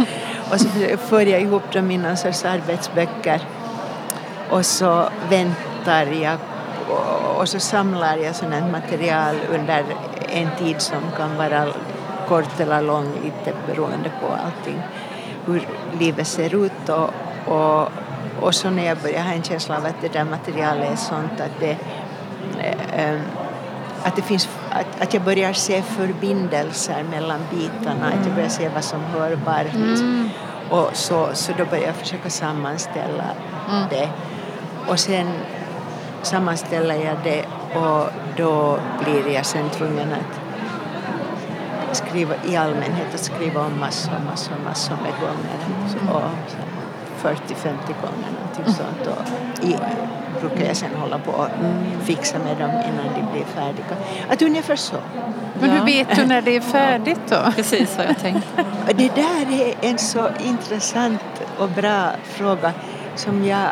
Och 0.52 0.62
så 0.62 0.68
för 0.98 1.22
jag 1.22 1.42
ihop 1.42 1.74
dem 1.74 1.92
i 1.92 1.98
någon 1.98 2.18
sorts 2.18 2.46
arbetsböcker. 2.46 3.42
Och 4.50 4.66
så 4.66 5.10
väntar 5.30 6.06
jag 6.06 6.38
och, 6.92 7.40
och 7.40 7.50
så 7.50 7.60
samlar 7.60 8.18
jag 8.18 8.36
sådant 8.36 8.72
material 8.72 9.36
under 9.50 9.86
en 10.30 10.50
tid 10.58 10.82
som 10.82 11.02
kan 11.18 11.38
vara 11.38 11.68
kort 12.28 12.60
eller 12.60 12.82
lång 12.82 13.06
lite 13.24 13.58
beroende 13.68 14.12
på 14.22 14.28
allting 14.28 14.82
hur 15.46 15.68
livet 16.00 16.28
ser 16.28 16.66
ut 16.66 16.90
och, 16.90 17.10
och, 17.54 17.88
och 18.42 18.56
så 18.56 18.70
när 18.70 18.86
jag 18.86 18.98
börjar 18.98 19.24
ha 19.24 19.34
en 19.34 19.44
känsla 19.44 19.78
av 19.78 19.86
att 19.86 20.02
det 20.02 20.14
där 20.14 20.24
materialet 20.24 20.92
är 20.92 20.96
sånt 20.96 21.42
att 21.42 21.60
det 21.60 21.78
eh, 22.94 23.20
att, 24.04 24.16
det 24.16 24.22
finns, 24.22 24.50
att, 24.70 25.02
att 25.02 25.14
jag 25.14 25.24
börjar 25.24 25.54
se 25.54 25.82
förbindelser 25.82 27.04
mellan 27.04 27.40
bitarna, 27.50 28.06
att 28.08 28.26
jag 28.26 28.36
börjar 28.36 28.50
se 28.50 28.70
vad 28.70 28.84
som 28.84 29.04
hör 29.04 29.36
vart. 29.46 29.66
Och 30.70 30.90
så, 30.94 31.30
så 31.34 31.52
då 31.58 31.66
börjar 31.66 31.86
jag 31.86 31.96
försöka 31.96 32.30
sammanställa 32.30 33.26
det. 33.90 34.10
Och 34.88 35.00
sen 35.00 35.28
sammanställer 36.22 36.96
jag 36.96 37.16
det 37.24 37.46
och 37.80 38.08
då 38.38 38.80
blir 39.04 39.34
jag 39.34 39.46
sen 39.46 39.70
tvungen 39.70 40.08
att 40.14 40.42
skriva 41.98 42.36
i 42.46 42.56
allmänhet 42.56 43.14
att 43.14 43.20
skriva 43.24 43.62
om 43.66 43.80
massor, 43.80 44.12
massor, 44.30 44.56
massor 44.66 44.96
med 44.96 45.12
gånger. 45.22 45.88
Så, 45.90 46.14
och 46.16 46.22
så 46.48 46.58
40-50 47.28 47.28
gånger 48.02 48.30
någonting 48.40 48.74
sånt. 48.74 49.08
Och 49.18 49.66
i, 49.66 49.76
brukar 50.40 50.66
jag 50.68 50.76
sen 50.76 50.90
hålla 51.02 51.20
på 51.20 51.32
och 51.32 51.48
fixa 52.04 52.40
med 52.40 52.58
dem 52.58 52.70
innan 52.70 53.06
de 53.16 53.32
blir 53.32 53.46
färdiga. 53.46 53.96
Att 54.30 54.42
ungefär 54.42 54.76
så. 54.76 54.96
Men 55.60 55.70
Ja. 55.70 55.76
hur 55.76 55.86
vet 55.86 56.16
du 56.16 56.26
när 56.26 56.42
det 56.42 56.56
är 56.56 56.62
färdigt 56.62 57.22
då? 57.30 57.52
Precis 57.56 57.98
vad 57.98 58.06
jag 58.08 58.20
tänkte. 58.20 58.66
Det 58.96 59.16
där 59.16 59.62
är 59.62 59.76
en 59.82 59.98
så 59.98 60.30
intressant 60.44 61.22
och 61.58 61.70
bra 61.70 62.10
fråga 62.24 62.74
som 63.16 63.46
jag 63.46 63.68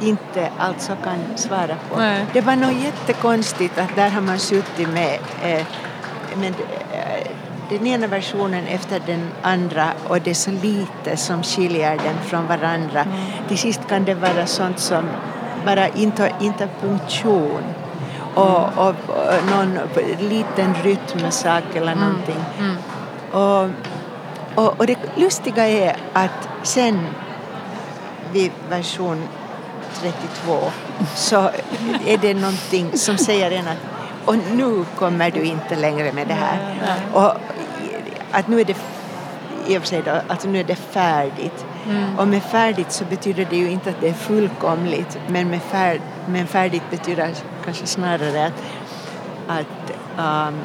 inte 0.00 0.50
alltså 0.58 0.96
kan 1.04 1.18
svara 1.36 1.76
på. 1.90 1.98
Nej. 1.98 2.26
Det 2.32 2.40
var 2.40 2.56
nog 2.56 2.72
jättekonstigt 2.72 3.78
att 3.78 3.96
där 3.96 4.08
har 4.08 4.20
man 4.20 4.38
suttit 4.38 4.88
med, 4.88 5.18
eh, 5.42 5.66
med 6.36 6.54
eh, 6.92 7.30
den 7.70 7.86
ena 7.86 8.06
versionen 8.06 8.66
efter 8.66 9.02
den 9.06 9.30
andra 9.42 9.88
och 10.08 10.20
det 10.20 10.30
är 10.30 10.34
så 10.34 10.50
lite 10.50 11.16
som 11.16 11.42
skiljer 11.42 11.96
dem 11.96 12.16
från 12.24 12.46
varandra. 12.46 13.06
Till 13.48 13.58
sist 13.58 13.80
kan 13.88 14.04
det 14.04 14.14
vara 14.14 14.46
sånt 14.46 14.78
som 14.78 15.04
bara 15.66 15.88
inter, 15.88 16.32
interpunktion 16.40 17.62
och, 18.34 18.78
och, 18.78 18.88
och 18.88 19.44
någon 19.50 19.78
liten 20.30 20.74
rytmsak 20.82 21.64
eller 21.74 21.94
någonting. 21.94 22.44
Och, 23.32 23.68
och, 24.64 24.80
och 24.80 24.86
det 24.86 24.98
lustiga 25.16 25.66
är 25.66 25.96
att 26.12 26.48
sen 26.62 27.06
vid 28.32 28.50
version 28.68 29.22
32 30.00 30.70
så 31.14 31.50
är 32.06 32.18
det 32.18 32.34
någonting 32.34 32.98
som 32.98 33.18
säger 33.18 33.50
en 33.50 33.68
att 33.68 33.96
och 34.26 34.36
nu 34.36 34.84
kommer 34.96 35.30
du 35.30 35.44
inte 35.44 35.76
längre 35.76 36.12
med 36.12 36.28
det 36.28 36.34
här. 36.34 36.76
Och 37.12 37.32
att 38.30 38.48
nu 38.48 38.60
är 38.60 38.64
det 38.64 38.76
i 39.66 39.78
och 39.78 39.82
för 39.82 39.88
sig 39.88 40.02
då, 40.04 40.20
alltså 40.28 40.48
nu 40.48 40.60
är 40.60 40.64
det 40.64 40.76
färdigt. 40.76 41.66
Och 42.18 42.28
med 42.28 42.42
färdigt 42.42 42.92
så 42.92 43.04
betyder 43.04 43.46
det 43.50 43.56
ju 43.56 43.70
inte 43.70 43.90
att 43.90 44.00
det 44.00 44.08
är 44.08 44.14
fullkomligt 44.14 45.18
men 45.28 45.50
med 45.50 45.62
färd, 45.62 46.00
men 46.28 46.46
färdigt 46.46 46.82
betyder 46.90 47.34
kanske 47.64 47.86
snarare 47.86 48.46
att, 48.46 48.62
att 49.48 49.92
um, 50.18 50.60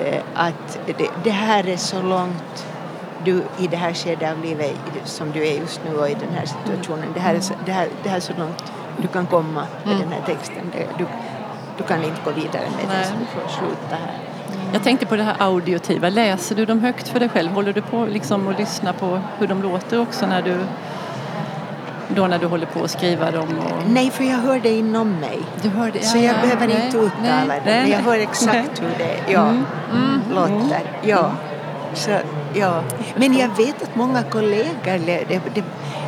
eh, 0.00 0.22
att 0.34 0.78
det, 0.86 1.10
det 1.24 1.30
här 1.30 1.68
är 1.68 1.76
så 1.76 2.02
långt 2.02 2.66
du 3.28 3.64
i 3.64 3.66
det 3.66 3.76
här 3.76 3.92
skedet 3.94 4.30
av 4.32 4.44
livet 4.44 4.76
som 5.04 5.32
du 5.32 5.46
är 5.46 5.60
just 5.60 5.80
nu 5.84 5.96
och 5.96 6.08
i 6.10 6.14
den 6.14 6.32
här 6.38 6.46
situationen. 6.46 7.08
Det 7.14 7.20
här 7.20 7.34
är 7.34 7.40
så, 7.40 7.54
det 7.66 7.72
här, 7.72 7.88
det 8.02 8.08
här 8.08 8.16
är 8.16 8.20
så 8.20 8.32
långt 8.38 8.72
du 9.02 9.08
kan 9.08 9.26
komma 9.26 9.66
med 9.84 9.96
den 9.96 10.12
här 10.12 10.22
texten. 10.26 10.72
Du, 10.98 11.06
du 11.78 11.84
kan 11.84 12.04
inte 12.04 12.20
gå 12.24 12.30
vidare 12.30 12.66
med 12.76 12.84
Nej. 12.88 12.98
det 12.98 13.04
så 13.04 13.14
du 13.18 13.24
får 13.24 13.48
sluta 13.48 13.96
här. 13.96 14.18
Jag 14.72 14.82
tänkte 14.82 15.06
på 15.06 15.16
det 15.16 15.22
här 15.22 15.36
auditiva. 15.38 16.08
Läser 16.08 16.54
du 16.54 16.64
dem 16.64 16.80
högt 16.80 17.08
för 17.08 17.20
dig 17.20 17.28
själv? 17.28 17.52
Håller 17.52 17.72
du 17.72 17.82
på 17.82 18.04
liksom 18.04 18.46
och 18.46 18.58
lyssnar 18.58 18.92
på 18.92 19.20
hur 19.38 19.46
de 19.46 19.62
låter 19.62 20.00
också 20.00 20.26
när 20.26 20.42
du 20.42 20.56
då 22.08 22.26
när 22.26 22.38
du 22.38 22.46
håller 22.46 22.66
på 22.66 22.84
att 22.84 22.90
skriva 22.90 23.30
dem? 23.30 23.48
Och... 23.58 23.90
Nej, 23.90 24.10
för 24.10 24.24
jag 24.24 24.36
hör 24.36 24.60
det 24.60 24.78
inom 24.78 25.10
mig. 25.20 25.38
Du 25.62 25.68
hör 25.68 25.90
det? 25.90 26.04
Så 26.04 26.18
jag 26.18 26.34
behöver 26.40 26.84
inte 26.84 26.98
uttala 26.98 27.54
det. 27.54 27.62
Men 27.64 27.90
jag 27.90 27.98
hör 27.98 28.12
nej. 28.12 28.22
exakt 28.22 28.82
hur 28.82 28.94
det 28.98 29.32
ja, 29.32 29.52
låter. 30.30 30.80
Ja. 31.02 31.30
Så, 31.94 32.10
ja. 32.54 32.80
Men 33.16 33.34
jag 33.34 33.48
vet 33.48 33.82
att 33.82 33.94
många 33.94 34.22
kollegor, 34.22 35.06
det, 35.06 35.24
det, 35.54 35.64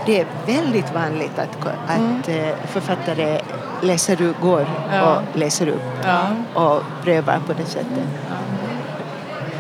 det 0.07 0.21
är 0.21 0.27
väldigt 0.47 0.95
vanligt 0.95 1.39
att, 1.39 1.67
att 1.67 2.29
eh, 2.29 2.49
författare 2.69 3.41
läser 3.83 4.23
upp, 4.23 4.41
går 4.41 4.67
Ja. 4.93 5.17
och 5.17 5.39
läser 5.39 5.69
upp 5.69 5.83
Ja. 6.05 6.21
och 6.63 6.83
prövar 7.05 7.39
på 7.47 7.53
det 7.53 7.65
sättet. 7.65 8.05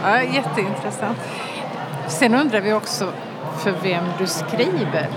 Ja, 0.04 0.22
jätteintressant. 0.22 1.18
Sen 2.08 2.34
undrar 2.34 2.60
vi 2.60 2.72
också 2.72 3.08
för 3.58 3.75
vem 3.82 4.04
du 4.18 4.26
skriver. 4.26 5.08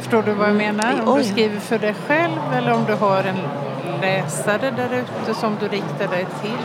Förstår 0.00 0.22
du 0.22 0.32
vad 0.32 0.48
jag 0.48 0.56
menar? 0.56 0.92
Om 1.06 1.12
Oj. 1.14 1.22
du 1.22 1.28
skriver 1.28 1.60
för 1.60 1.78
dig 1.78 1.94
själv 2.08 2.38
eller 2.54 2.72
om 2.72 2.84
du 2.86 2.94
har 2.94 3.18
en 3.24 3.36
läsare 4.00 4.70
där 4.70 4.88
ute 5.22 5.34
som 5.40 5.56
du 5.60 5.68
riktar 5.68 6.08
dig 6.08 6.26
till. 6.42 6.58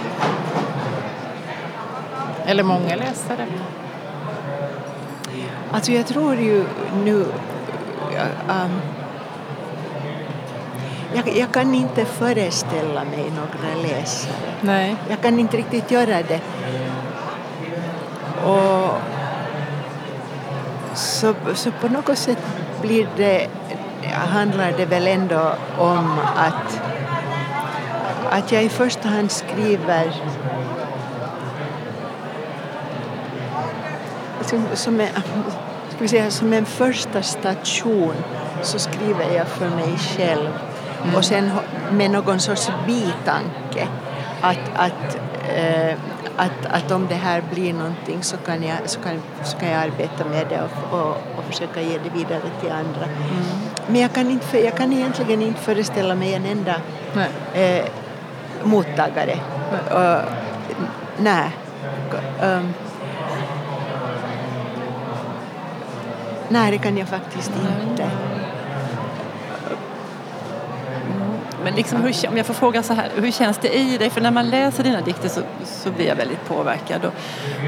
Eller 2.46 2.64
många 2.64 2.96
läsare. 2.96 3.48
Alltså 5.72 5.92
jag 5.92 6.08
tror 6.08 6.36
ju 6.36 6.66
nu... 7.04 7.26
um, 8.50 8.82
jag, 11.14 11.38
jag 11.38 11.52
kan 11.52 11.76
inte 11.76 12.06
föreställa 12.06 13.04
mig 13.04 13.32
några 13.36 13.82
läsare. 13.82 14.52
Nej. 14.62 14.96
Jag 15.10 15.22
kan 15.22 15.40
inte 15.40 15.58
riktigt 15.58 15.92
göra 15.92 16.18
det. 16.22 16.40
Och 18.46 19.02
så, 20.94 21.34
så 21.54 21.72
på 21.72 21.88
något 21.88 22.18
sätt 22.18 22.46
blir 22.82 23.08
det, 23.18 23.48
handlar 24.12 24.74
det 24.78 24.86
väl 24.86 25.08
ändå 25.08 25.54
om 25.78 26.20
att, 26.36 26.82
att 28.30 28.52
jag 28.52 28.64
i 28.64 28.70
första 28.70 29.10
hand 29.10 29.32
skriver 29.32 30.14
som, 34.52 34.68
som, 34.74 35.00
en, 35.02 35.08
ska 35.90 35.98
vi 36.00 36.08
säga, 36.08 36.32
som 36.32 36.54
en 36.54 36.66
första 36.66 37.22
station 37.22 38.14
så 38.62 38.80
skriver 38.80 39.36
jag 39.36 39.48
för 39.48 39.70
mig 39.70 39.98
själv 39.98 40.50
och 41.16 41.26
sen 41.26 41.52
med 41.92 42.12
någon 42.12 42.40
sorts 42.40 42.72
bitanke 42.88 43.88
att, 44.42 44.60
att, 44.76 45.18
eh, 45.56 45.94
att, 46.38 46.66
att 46.66 46.92
om 46.92 47.08
det 47.08 47.16
här 47.16 47.44
blir 47.54 47.74
någonting 47.74 48.24
så 48.24 48.38
kan 48.38 48.64
jag, 48.64 48.78
så 48.86 49.00
kan, 49.00 49.22
så 49.44 49.58
kan 49.58 49.70
jag 49.70 49.84
arbeta 49.84 50.26
med 50.26 50.46
det 50.50 50.62
och, 50.62 51.00
och, 51.00 51.10
och 51.10 51.44
försöka 51.50 51.82
ge 51.82 51.98
det 52.04 52.10
vidare 52.20 52.42
till 52.62 52.72
andra. 52.72 53.08
Men 53.88 54.02
jag 54.02 54.14
kan, 54.14 54.32
inte, 54.32 54.60
jag 54.60 54.78
kan 54.78 54.94
egentligen 54.94 55.42
inte 55.42 55.60
föreställa 55.60 56.16
mig 56.16 56.34
en 56.34 56.46
enda 56.46 56.76
Nej. 57.14 57.30
eh, 57.54 57.86
mottagare. 58.64 59.40
Uh, 59.94 60.22
nej. 61.18 61.52
Um, 62.42 62.74
nej, 66.52 66.72
det 66.72 66.78
kan 66.78 66.98
jag 66.98 67.08
faktiskt 67.08 67.52
inte. 67.90 68.10
Men 71.64 71.74
liksom, 71.76 72.02
hur, 72.02 72.30
om 72.30 72.38
jag 72.38 72.46
får 72.46 72.54
fråga 72.54 72.84
så 72.84 72.94
här, 72.94 73.10
hur 73.16 73.32
känns 73.32 73.58
det 73.58 73.78
i 73.78 73.98
dig? 73.98 74.10
För 74.10 74.22
när 74.22 74.32
man 74.32 74.50
läser 74.50 74.84
dina 74.84 75.02
dikter 75.02 75.30
så, 75.30 75.42
så 75.64 75.92
blir 75.92 76.08
jag 76.08 76.16
väldigt 76.16 76.48
påverkad 76.48 77.06
och, 77.06 77.14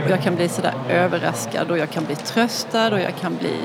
och 0.06 0.12
jag 0.12 0.22
kan 0.22 0.36
bli 0.36 0.50
sådär 0.50 0.74
överraskad 0.90 1.72
och 1.72 1.78
jag 1.78 1.90
kan 1.90 2.06
bli 2.06 2.16
tröstad 2.16 2.94
och 2.94 3.00
jag 3.00 3.16
kan 3.22 3.36
bli 3.38 3.56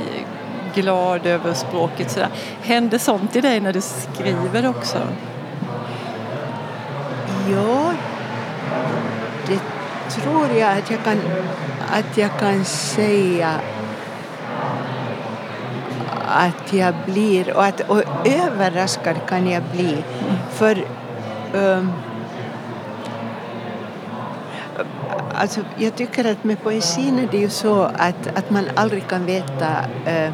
glad 0.74 1.26
över 1.26 1.54
språket. 1.54 2.10
Sådär. 2.10 2.28
Händer 2.62 2.98
sånt 2.98 3.36
i 3.36 3.40
dig 3.40 3.60
när 3.60 3.72
du 3.72 3.80
skriver 3.80 4.68
också? 4.68 4.98
Ja, 7.52 7.92
det 9.46 9.60
tror 10.10 10.48
jag 10.58 10.78
att 10.78 10.90
jag 10.90 11.04
kan, 11.04 11.18
att 11.90 12.16
jag 12.16 12.38
kan 12.38 12.64
säga 12.64 13.54
att 16.28 16.72
jag 16.72 16.94
blir 17.06 17.56
och, 17.56 17.64
att, 17.64 17.80
och 17.80 18.02
överraskad 18.24 19.16
kan 19.28 19.46
jag 19.46 19.62
bli. 19.62 20.04
För 20.50 20.84
um, 21.54 21.92
alltså, 25.34 25.60
jag 25.76 25.96
tycker 25.96 26.32
att 26.32 26.44
med 26.44 26.62
poesin 26.62 27.18
är 27.18 27.28
det 27.30 27.38
ju 27.38 27.50
så 27.50 27.82
att, 27.82 28.26
att 28.34 28.50
man 28.50 28.64
aldrig 28.74 29.08
kan 29.08 29.26
veta, 29.26 29.68
uh, 30.06 30.32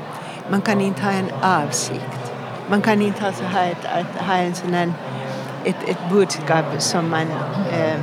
man 0.50 0.60
kan 0.60 0.80
inte 0.80 1.02
ha 1.02 1.10
en 1.10 1.30
avsikt. 1.42 2.32
Man 2.68 2.82
kan 2.82 3.02
inte 3.02 3.24
ha, 3.24 3.32
så 3.32 3.44
här 3.44 3.70
ett, 3.70 3.84
att 3.84 4.26
ha 4.26 4.34
en 4.34 4.54
sån 4.54 4.74
här, 4.74 4.92
ett, 5.64 5.88
ett 5.88 6.10
budskap 6.10 6.64
som 6.78 7.10
man 7.10 7.26
uh, 7.26 8.00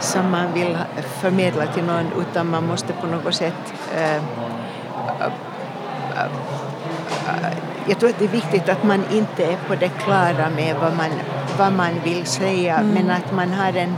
som 0.00 0.30
man 0.30 0.52
vill 0.52 0.78
förmedla 1.20 1.66
till 1.66 1.84
någon 1.84 2.06
utan 2.20 2.50
man 2.50 2.66
måste 2.66 2.92
på 2.92 3.06
något 3.06 3.34
sätt 3.34 3.74
uh, 3.96 4.22
jag 7.86 8.00
tror 8.00 8.10
att 8.10 8.18
det 8.18 8.24
är 8.24 8.28
viktigt 8.28 8.68
att 8.68 8.84
man 8.84 9.04
inte 9.12 9.44
är 9.44 9.56
på 9.68 9.74
det 9.74 9.88
klara 9.88 10.50
med 10.56 10.76
vad 10.80 10.96
man, 10.96 11.10
vad 11.58 11.72
man 11.72 11.90
vill 12.04 12.26
säga 12.26 12.76
mm. 12.76 12.94
men 12.94 13.10
att 13.10 13.32
man 13.34 13.52
har 13.52 13.72
en, 13.72 13.96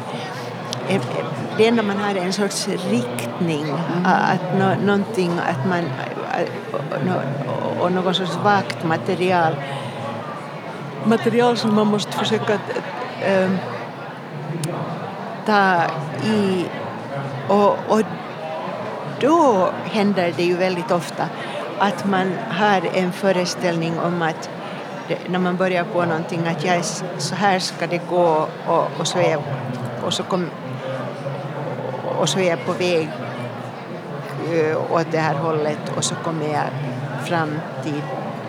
det 1.56 1.68
enda 1.68 1.82
man 1.82 1.96
har 1.96 2.14
är 2.14 2.24
en 2.24 2.32
sorts 2.32 2.68
riktning, 2.68 3.62
mm. 3.62 4.06
att 4.06 4.58
no, 4.58 4.86
någonting, 4.86 5.30
att 5.38 5.68
man, 5.68 5.84
och 7.80 7.92
någon 7.92 8.14
sorts 8.14 8.36
vagt 8.44 8.84
material, 8.84 9.54
material 11.04 11.56
som 11.56 11.74
man 11.74 11.86
måste 11.86 12.12
försöka 12.12 12.52
äh, 13.22 13.50
ta 15.46 15.82
i 16.24 16.66
och, 17.48 17.76
och 17.88 18.02
då 19.20 19.70
händer 19.84 20.32
det 20.36 20.42
ju 20.42 20.56
väldigt 20.56 20.90
ofta 20.90 21.28
att 21.82 22.06
man 22.06 22.32
har 22.50 22.80
en 22.94 23.12
föreställning 23.12 23.98
om 23.98 24.22
att 24.22 24.50
när 25.26 25.38
man 25.38 25.56
börjar 25.56 25.84
på 25.84 26.04
någonting 26.04 26.46
att 26.46 26.64
jag 26.64 26.84
så 27.18 27.34
här 27.34 27.58
ska 27.58 27.86
det 27.86 28.00
gå 28.10 28.48
och, 28.66 28.88
och, 28.98 29.06
så, 29.06 29.18
är 29.18 29.30
jag, 29.30 29.42
och, 30.02 30.12
så 30.12 30.22
kom, 30.22 30.50
och 32.18 32.28
så 32.28 32.38
är 32.38 32.48
jag 32.50 32.66
på 32.66 32.72
väg 32.72 33.08
eh, 34.52 34.92
åt 34.92 35.06
det 35.12 35.18
här 35.18 35.34
hållet 35.34 35.92
och 35.96 36.04
så 36.04 36.14
kommer 36.14 36.46
jag 36.46 36.64
fram 37.26 37.60
till 37.82 38.02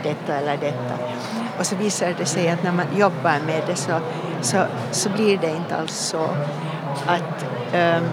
detta 0.04 0.36
eller 0.36 0.58
detta. 0.58 0.96
Och 1.60 1.66
så 1.66 1.76
visar 1.76 2.16
det 2.18 2.26
sig 2.26 2.50
att 2.50 2.64
när 2.64 2.72
man 2.72 2.86
jobbar 2.98 3.40
med 3.46 3.64
det 3.68 3.76
så, 3.76 4.00
så, 4.42 4.66
så 4.92 5.10
blir 5.10 5.38
det 5.38 5.50
inte 5.50 5.76
alls 5.76 5.96
så 5.96 6.24
att 7.06 7.46
um, 7.74 8.04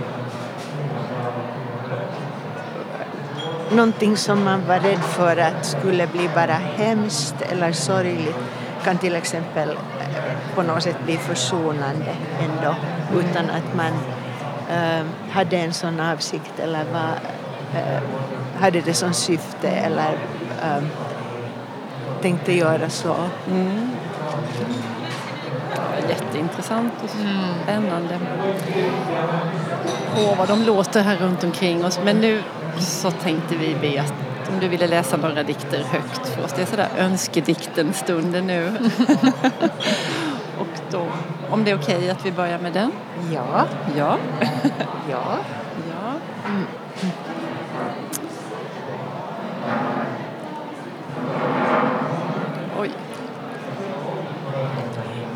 någonting 3.71 4.17
som 4.17 4.45
man 4.45 4.67
var 4.67 4.79
rädd 4.79 5.03
för 5.03 5.37
att 5.37 5.67
skulle 5.67 6.07
bli 6.07 6.31
bara 6.35 6.55
hemskt 6.55 7.35
eller 7.53 7.73
sorgligt 7.73 8.37
kan 8.85 8.99
till 8.99 9.15
exempel 9.15 9.69
eh, 9.69 10.55
på 10.55 10.63
något 10.63 10.83
sätt 10.83 10.97
bli 11.05 11.17
försonande 11.17 12.15
ändå 12.41 12.75
utan 13.21 13.51
att 13.51 13.75
man 13.77 13.93
äh, 14.71 15.07
hade 15.31 15.57
en 15.57 15.73
sån 15.73 16.01
avsikt 16.01 16.59
eller 16.59 16.85
var, 16.93 17.13
äh, 17.81 18.03
hade 18.61 18.81
det 18.81 18.95
som 18.95 19.13
syfte 19.13 19.69
eller 19.69 20.13
äh, 20.63 20.83
tänkte 22.23 22.53
göra 22.53 22.91
så. 22.91 23.15
Mm. 23.51 23.91
Jätteintressant 26.09 26.93
och 27.05 27.11
spännande. 27.11 28.15
Mm. 28.15 28.93
Åh, 30.17 30.39
vad 30.39 30.49
de 30.49 30.63
låter 30.63 31.03
här 31.03 31.17
runt 31.17 31.45
omkring 31.45 31.85
oss. 31.85 32.01
Men 32.05 32.21
nu 32.21 32.43
så 32.79 33.11
tänkte 33.11 33.57
vi 33.57 33.77
be 33.81 34.01
att 34.01 34.15
om 34.53 34.61
du 34.61 34.69
ville 34.69 34.87
läsa 34.87 35.17
några 35.17 35.43
dikter 35.43 35.83
högt 35.83 36.27
för 36.27 36.45
oss. 36.45 36.53
Det 36.57 36.63
är 36.63 36.67
sådär 36.67 36.89
önskedikten-stunden 36.99 38.47
nu. 38.47 38.73
Och 40.59 40.67
då, 40.91 41.07
om 41.51 41.65
det 41.65 41.71
är 41.71 41.77
okej 41.79 41.97
okay 41.97 42.11
att 42.11 42.27
vi 42.27 42.33
börjar 42.33 42.59
med 42.59 42.73
den? 42.73 42.93
Ja. 43.33 43.67
Ja. 43.97 44.19
ja. 45.11 45.39
ja. 45.91 46.15
Mm. 46.49 46.67
Oj. 52.79 52.91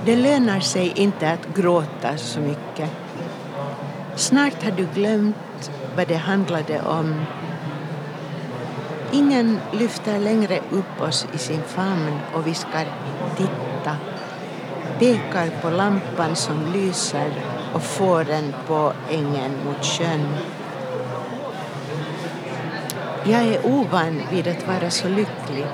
Det 0.04 0.16
lönar 0.16 0.60
sig 0.60 0.92
inte 0.96 1.30
att 1.30 1.54
gråta 1.54 2.16
så 2.16 2.40
mycket. 2.40 2.90
Snart 4.16 4.64
har 4.64 4.70
du 4.70 4.86
glömt 4.94 5.70
vad 5.96 6.08
det 6.08 6.16
handlade 6.16 6.80
om. 6.82 7.14
Ingen 9.12 9.60
lyfter 9.72 10.18
längre 10.18 10.58
upp 10.70 11.00
oss 11.00 11.26
i 11.32 11.38
sin 11.38 11.62
famn 11.62 12.18
och 12.34 12.46
viskar 12.46 12.86
titta, 13.36 13.96
pekar 14.98 15.50
på 15.62 15.70
lampan 15.70 16.36
som 16.36 16.72
lyser 16.72 17.32
och 17.74 17.82
fåren 17.82 18.54
på 18.66 18.92
ängen 19.10 19.52
mot 19.64 19.84
sjön. 19.84 20.36
Jag 23.24 23.42
är 23.42 23.66
ovan 23.66 24.22
vid 24.30 24.48
att 24.48 24.66
vara 24.66 24.90
så 24.90 25.08
lycklig. 25.08 25.66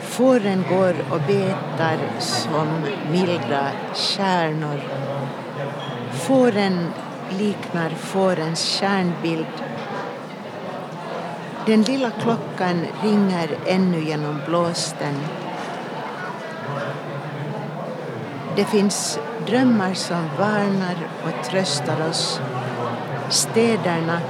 Fåren 0.00 0.64
går 0.68 0.94
och 1.10 1.20
betar 1.20 1.98
som 2.18 2.68
milda 3.10 3.66
stjärnor. 3.94 4.80
Fåren 6.12 6.88
liknar 7.32 7.90
fårens 7.90 8.64
stjärnbild. 8.64 9.46
Den 11.66 11.82
lilla 11.82 12.10
klockan 12.10 12.86
ringer 13.02 13.48
ännu 13.66 14.04
genom 14.04 14.40
blåsten. 14.46 15.14
Det 18.56 18.64
finns 18.64 19.18
drömmar 19.46 19.94
som 19.94 20.28
varnar 20.38 20.96
och 21.24 21.44
tröstar 21.44 22.08
oss. 22.10 22.40
Städerna 23.28 24.20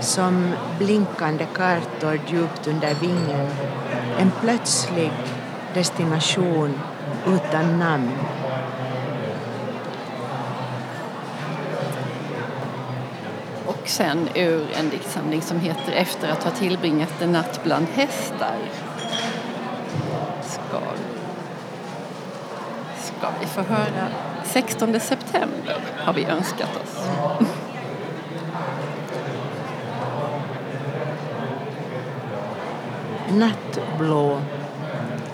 som 0.00 0.54
blinkande 0.78 1.46
kartor 1.54 2.20
djupt 2.26 2.66
under 2.66 2.94
vingen. 2.94 3.48
En 4.18 4.30
plötslig 4.40 5.12
destination 5.74 6.80
utan 7.26 7.78
namn. 7.78 8.10
Sen 13.90 14.28
ur 14.34 14.66
en 14.78 14.90
diktsamling 14.90 15.42
som 15.42 15.60
heter 15.60 15.92
Efter 15.92 16.28
att 16.28 16.44
ha 16.44 16.50
tillbringat 16.50 17.22
en 17.22 17.32
natt 17.32 17.60
bland 17.64 17.86
hästar. 17.86 18.56
Ska, 20.42 20.80
ska 22.98 23.28
vi 23.40 23.46
få 23.46 23.60
höra 23.60 24.08
16 24.44 25.00
september 25.00 25.76
har 25.96 26.12
vi 26.12 26.24
önskat 26.24 26.76
oss. 26.82 27.08
Nattblå, 33.32 34.40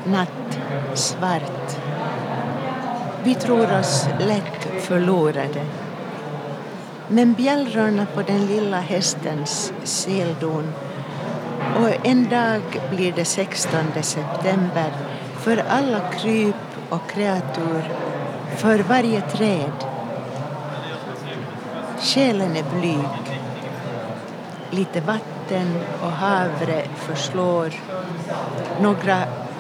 nattsvart. 0.05 1.77
Vi 3.25 3.35
tror 3.35 3.79
oss 3.79 4.07
lätt 4.19 4.83
förlorade 4.83 5.67
men 7.09 7.35
bjällrorna 7.35 8.07
på 8.15 8.23
den 8.23 8.47
lilla 8.47 8.81
hästens 8.81 9.73
seldon 9.83 10.73
och 11.77 12.07
en 12.07 12.29
dag 12.29 12.63
blir 12.91 13.13
det 13.13 13.25
16 13.25 13.81
september 14.03 14.93
för 15.39 15.65
alla 15.69 16.01
kryp 16.11 16.55
och 16.89 17.11
kreatur, 17.11 17.93
för 18.57 18.79
varje 18.79 19.21
träd. 19.21 19.73
Själen 22.01 22.57
är 22.57 22.81
blyg. 22.81 23.41
Lite 24.71 25.01
vatten 25.01 25.81
och 26.03 26.13
havre 26.13 26.83
förslår. 26.97 27.73
Några 28.81 29.19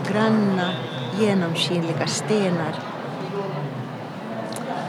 granna 0.08 0.72
genomskinliga 1.18 2.06
stenar 2.06 2.74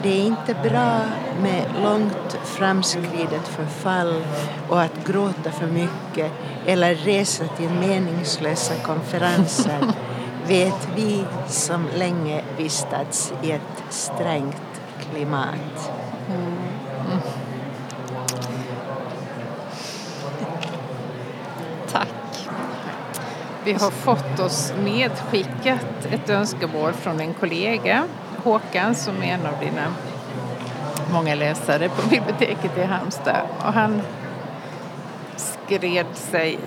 det 0.04 0.10
är 0.10 0.26
inte 0.26 0.54
bra 0.54 1.02
med 1.42 1.66
långt 1.84 2.38
framskridet 2.44 3.48
förfall 3.48 4.24
och 4.70 4.82
att 4.82 5.08
gråta 5.08 5.52
för 5.52 5.68
mycket 5.68 6.32
eller 6.66 6.96
resa 6.96 7.48
till 7.48 7.70
meningslösa 7.70 8.74
konferenser. 8.84 9.80
vet 10.48 10.90
vi 10.96 11.26
som 11.48 11.88
länge 11.96 12.44
vistats 12.58 13.34
i 13.44 13.52
ett 13.52 13.84
strängt 13.90 14.82
klimat. 15.12 15.92
Tack. 21.92 22.50
Vi 23.64 23.74
har 23.74 23.92
fått 23.92 24.40
oss 24.40 24.74
medskickat 24.84 26.06
ett 26.12 26.30
önskemål 26.30 26.94
från 26.94 27.20
en 27.20 27.34
kollega, 27.34 28.04
Håkan, 28.44 28.96
som 28.96 29.24
är 29.24 29.34
en 29.34 29.46
av 29.46 29.60
dina 29.60 29.94
många 31.14 31.36
läsare 31.36 31.90
på 31.90 32.08
biblioteket 32.10 32.78
i 32.78 32.84
Halmstad. 32.84 33.42
Och 33.58 33.74
han 33.74 34.02
skred 35.38 36.06
sig 36.14 36.60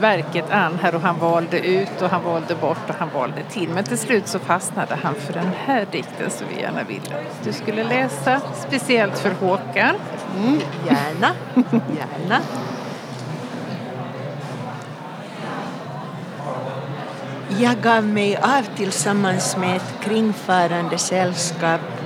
verket 0.00 0.50
an 0.50 0.78
här 0.82 0.94
och 0.94 1.00
han 1.00 1.18
valde 1.18 1.66
ut 1.66 2.02
och 2.02 2.10
han 2.10 2.24
valde 2.24 2.54
bort 2.54 2.88
och 2.88 2.94
han 2.98 3.08
valde 3.14 3.42
till. 3.50 3.68
Men 3.68 3.84
till 3.84 3.98
slut 3.98 4.28
så 4.28 4.38
fastnade 4.38 4.94
han 5.02 5.14
för 5.14 5.32
den 5.32 5.50
här 5.64 5.86
dikten 5.92 6.30
som 6.30 6.46
vi 6.54 6.60
gärna 6.60 6.82
ville 6.82 7.16
att 7.16 7.44
du 7.44 7.52
skulle 7.52 7.84
läsa, 7.84 8.40
speciellt 8.68 9.18
för 9.18 9.30
Håkan. 9.30 9.94
Mm, 10.36 10.60
gärna, 10.86 11.34
gärna. 11.74 12.40
Jag 17.58 17.80
gav 17.80 18.04
mig 18.04 18.36
av 18.36 18.76
tillsammans 18.76 19.56
med 19.56 19.76
ett 19.76 19.94
kringfarande 20.00 20.98
sällskap 20.98 21.99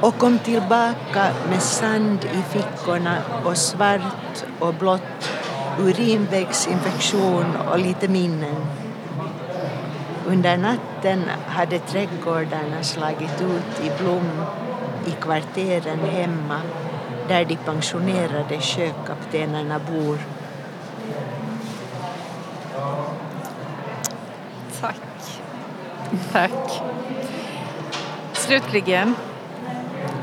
och 0.00 0.18
kom 0.18 0.38
tillbaka 0.38 1.32
med 1.50 1.62
sand 1.62 2.24
i 2.24 2.42
fickorna 2.42 3.22
och 3.44 3.56
svart 3.56 4.44
och 4.58 4.74
blått, 4.74 5.30
urinvägsinfektion 5.78 7.56
och 7.70 7.78
lite 7.78 8.08
minnen. 8.08 8.56
Under 10.26 10.56
natten 10.56 11.22
hade 11.46 11.78
trädgårdarna 11.78 12.82
slagit 12.82 13.40
ut 13.40 13.86
i 13.86 14.02
blom 14.02 14.42
i 15.06 15.10
kvarteren 15.10 15.98
hemma 15.98 16.60
där 17.28 17.44
de 17.44 17.56
pensionerade 17.56 18.60
sjökaptenerna 18.60 19.78
bor. 19.78 20.18
Tack. 24.80 25.40
Tack. 26.32 26.82
Slutligen 28.32 29.14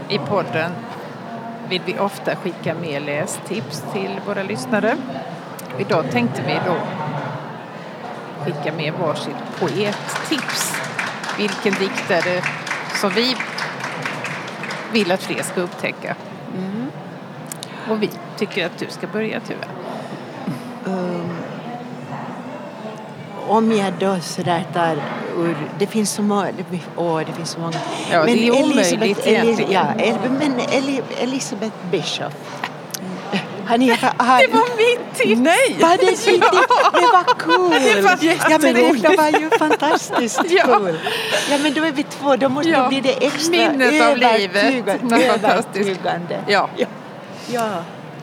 i 0.09 0.19
podden 0.19 0.71
vill 1.69 1.81
vi 1.85 1.99
ofta 1.99 2.35
skicka 2.35 2.73
med 2.73 3.01
lästips 3.01 3.83
till 3.93 4.19
våra 4.25 4.43
lyssnare. 4.43 4.97
Idag 5.79 6.11
tänkte 6.11 6.41
vi 6.47 6.53
då 6.65 6.75
skicka 8.45 8.73
med 8.77 8.93
varsitt 8.93 9.59
poettips. 9.59 10.73
Vilken 11.37 11.73
diktare 11.73 12.41
som 13.01 13.09
vi 13.09 13.35
vill 14.93 15.11
att 15.11 15.23
fler 15.23 15.43
ska 15.43 15.61
upptäcka. 15.61 16.15
Mm. 16.57 16.91
Och 17.89 18.03
vi 18.03 18.09
tycker 18.37 18.65
att 18.65 18.77
du 18.77 18.87
ska 18.89 19.07
börja 19.07 19.39
Tuva. 19.39 19.65
Um, 20.85 21.37
om 23.47 23.71
jag 23.71 23.93
då 23.93 24.19
sådär 24.19 24.65
tar 24.73 24.97
ur, 25.37 25.55
det 25.79 25.87
finns 25.87 26.11
så 26.11 26.21
många, 26.21 26.47
åh, 26.95 27.19
det 27.27 27.33
finns 27.33 27.49
så 27.49 27.59
många. 27.59 27.77
Ja, 28.11 28.23
det 28.25 28.47
är 28.47 28.51
omöjligt 28.51 29.27
egentligen. 29.27 29.71
ja, 29.71 30.15
men 30.39 30.59
Eli, 30.59 31.01
Elisabeth 31.21 31.75
Bishop. 31.91 32.33
Han 33.65 33.81
är, 33.81 33.95
han, 34.17 34.39
Det 34.41 34.47
var 34.47 34.77
mitt 34.77 35.15
tips! 35.15 35.41
Nej! 35.41 35.75
Var 35.79 35.97
det 35.97 36.03
riktigt? 36.11 36.41
Det 36.93 37.07
var 37.13 37.23
cool! 37.39 37.69
Det 37.69 38.01
var 38.01 38.17
ja, 38.51 38.57
men 38.61 38.73
det, 39.01 39.17
var 39.17 39.39
ju 39.41 39.49
fantastiskt 39.59 40.41
Ja. 40.49 40.63
cool. 40.65 40.97
Ja, 41.51 41.57
men 41.63 41.73
då 41.73 41.83
är 41.83 41.91
vi 41.91 42.03
två, 42.03 42.35
då 42.35 42.49
måste 42.49 42.69
Ja. 42.69 42.87
bli 42.87 43.01
det 43.01 43.25
extra 43.25 43.51
Minnet 43.51 44.01
av 44.03 44.17
livet. 44.17 45.01
övertygande. 45.11 46.39
Ja. 46.47 46.69
Ja. 46.77 46.87
ja. 47.51 47.69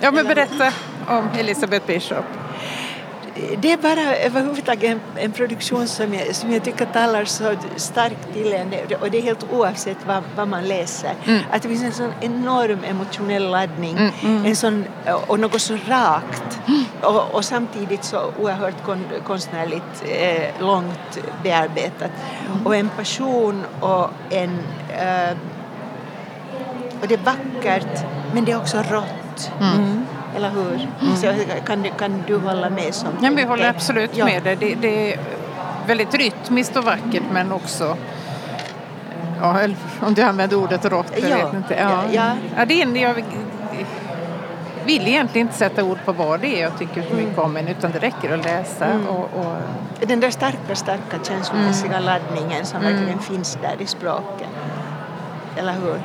ja, 0.01 0.11
men 0.11 0.27
berätta 0.27 0.73
om 1.09 1.29
Elisabeth 1.39 1.87
Bishop. 1.87 2.25
Det 3.59 3.73
är 3.73 3.77
bara 3.77 4.17
överhuvudtaget 4.17 4.91
en, 4.91 5.01
en 5.17 5.33
produktion 5.33 5.89
som 5.89 6.15
jag, 6.15 6.35
som 6.35 6.53
jag 6.53 6.65
tycker 6.65 6.85
talar 6.87 7.25
så 7.25 7.55
starkt 7.77 8.33
till 8.33 8.53
en. 8.53 8.73
Och 9.01 9.11
det 9.11 9.19
är 9.19 9.23
helt 9.23 9.47
oavsett 9.53 9.97
vad, 10.07 10.23
vad 10.37 10.49
man 10.49 10.65
läser. 10.65 11.11
Att 11.51 11.63
det 11.63 11.69
finns 11.69 11.83
en 11.83 11.93
sån 11.93 12.13
enorm 12.21 12.79
emotionell 12.85 13.51
laddning. 13.51 14.13
En 14.45 14.57
sån, 14.57 14.85
och 15.27 15.41
något 15.41 15.61
så 15.61 15.77
rakt. 15.89 16.59
Och, 17.03 17.35
och 17.35 17.45
samtidigt 17.45 18.05
så 18.05 18.33
oerhört 18.41 18.85
kon, 18.85 19.05
konstnärligt 19.27 20.05
eh, 20.09 20.61
långt 20.61 21.19
bearbetat. 21.43 22.11
Och 22.65 22.77
en 22.77 22.89
passion 22.89 23.65
och 23.81 24.11
en 24.31 24.59
eh, 24.99 25.37
och 27.03 27.09
det 27.09 27.15
är 27.15 27.25
vackert 27.25 28.05
men 28.35 28.45
det 28.45 28.53
är 28.53 28.57
också 28.57 28.83
rått. 28.91 29.51
Eller 30.37 30.51
hur? 30.51 30.89
Så 31.17 31.33
kan, 31.67 31.83
du, 31.83 31.91
kan 31.91 32.25
du 32.27 32.39
hålla 32.39 32.71
med 32.71 32.95
som 32.95 33.09
Ja, 33.23 33.31
vi 33.37 33.43
håller 33.43 33.69
absolut 33.69 34.17
Ja. 34.17 34.25
med 34.25 34.43
dig. 34.43 34.57
Det, 34.57 34.75
det 34.75 35.13
är 35.13 35.21
väldigt 35.87 36.15
rytmiskt 36.15 36.77
och 36.77 36.85
vackert 36.85 37.23
men 37.33 37.53
också 37.53 37.97
Ja, 39.41 39.59
om 40.01 40.15
du 40.15 40.23
använder 40.23 40.57
ordet 40.57 40.85
rått, 40.85 41.13
jag 41.21 41.31
Ja, 41.31 41.37
vet 41.47 41.55
inte. 41.55 41.75
ja, 41.75 42.03
ja. 42.13 42.37
Ja, 42.57 42.65
det 42.65 42.83
är 42.83 42.97
jag 42.97 43.15
vill 44.85 45.09
egentligen 45.09 45.47
inte 45.47 45.59
sätta 45.59 45.85
ord 45.85 45.99
på 46.05 46.13
vad 46.13 46.41
det 46.41 46.59
är 46.59 46.63
jag 46.63 46.79
tycker 46.79 47.03
så 47.03 47.15
mycket 47.15 47.39
om 47.39 47.53
men 47.53 47.69
utan 47.69 47.91
det 47.93 47.99
räcker 47.99 48.39
att 48.39 48.45
läsa. 48.45 48.85
Mm. 48.85 49.07
Och, 49.09 49.25
och, 49.39 49.57
Den 50.01 50.21
där 50.21 50.31
starka, 50.31 50.75
starka 50.75 51.19
känslomässiga 51.29 52.01
laddningen 52.01 52.67
som 52.67 52.81
verkligen 52.83 53.19
finns 53.19 53.59
där 53.63 53.75
i 53.79 53.87
språket. 53.87 54.49
Eller 55.57 55.73
hur? 55.73 56.01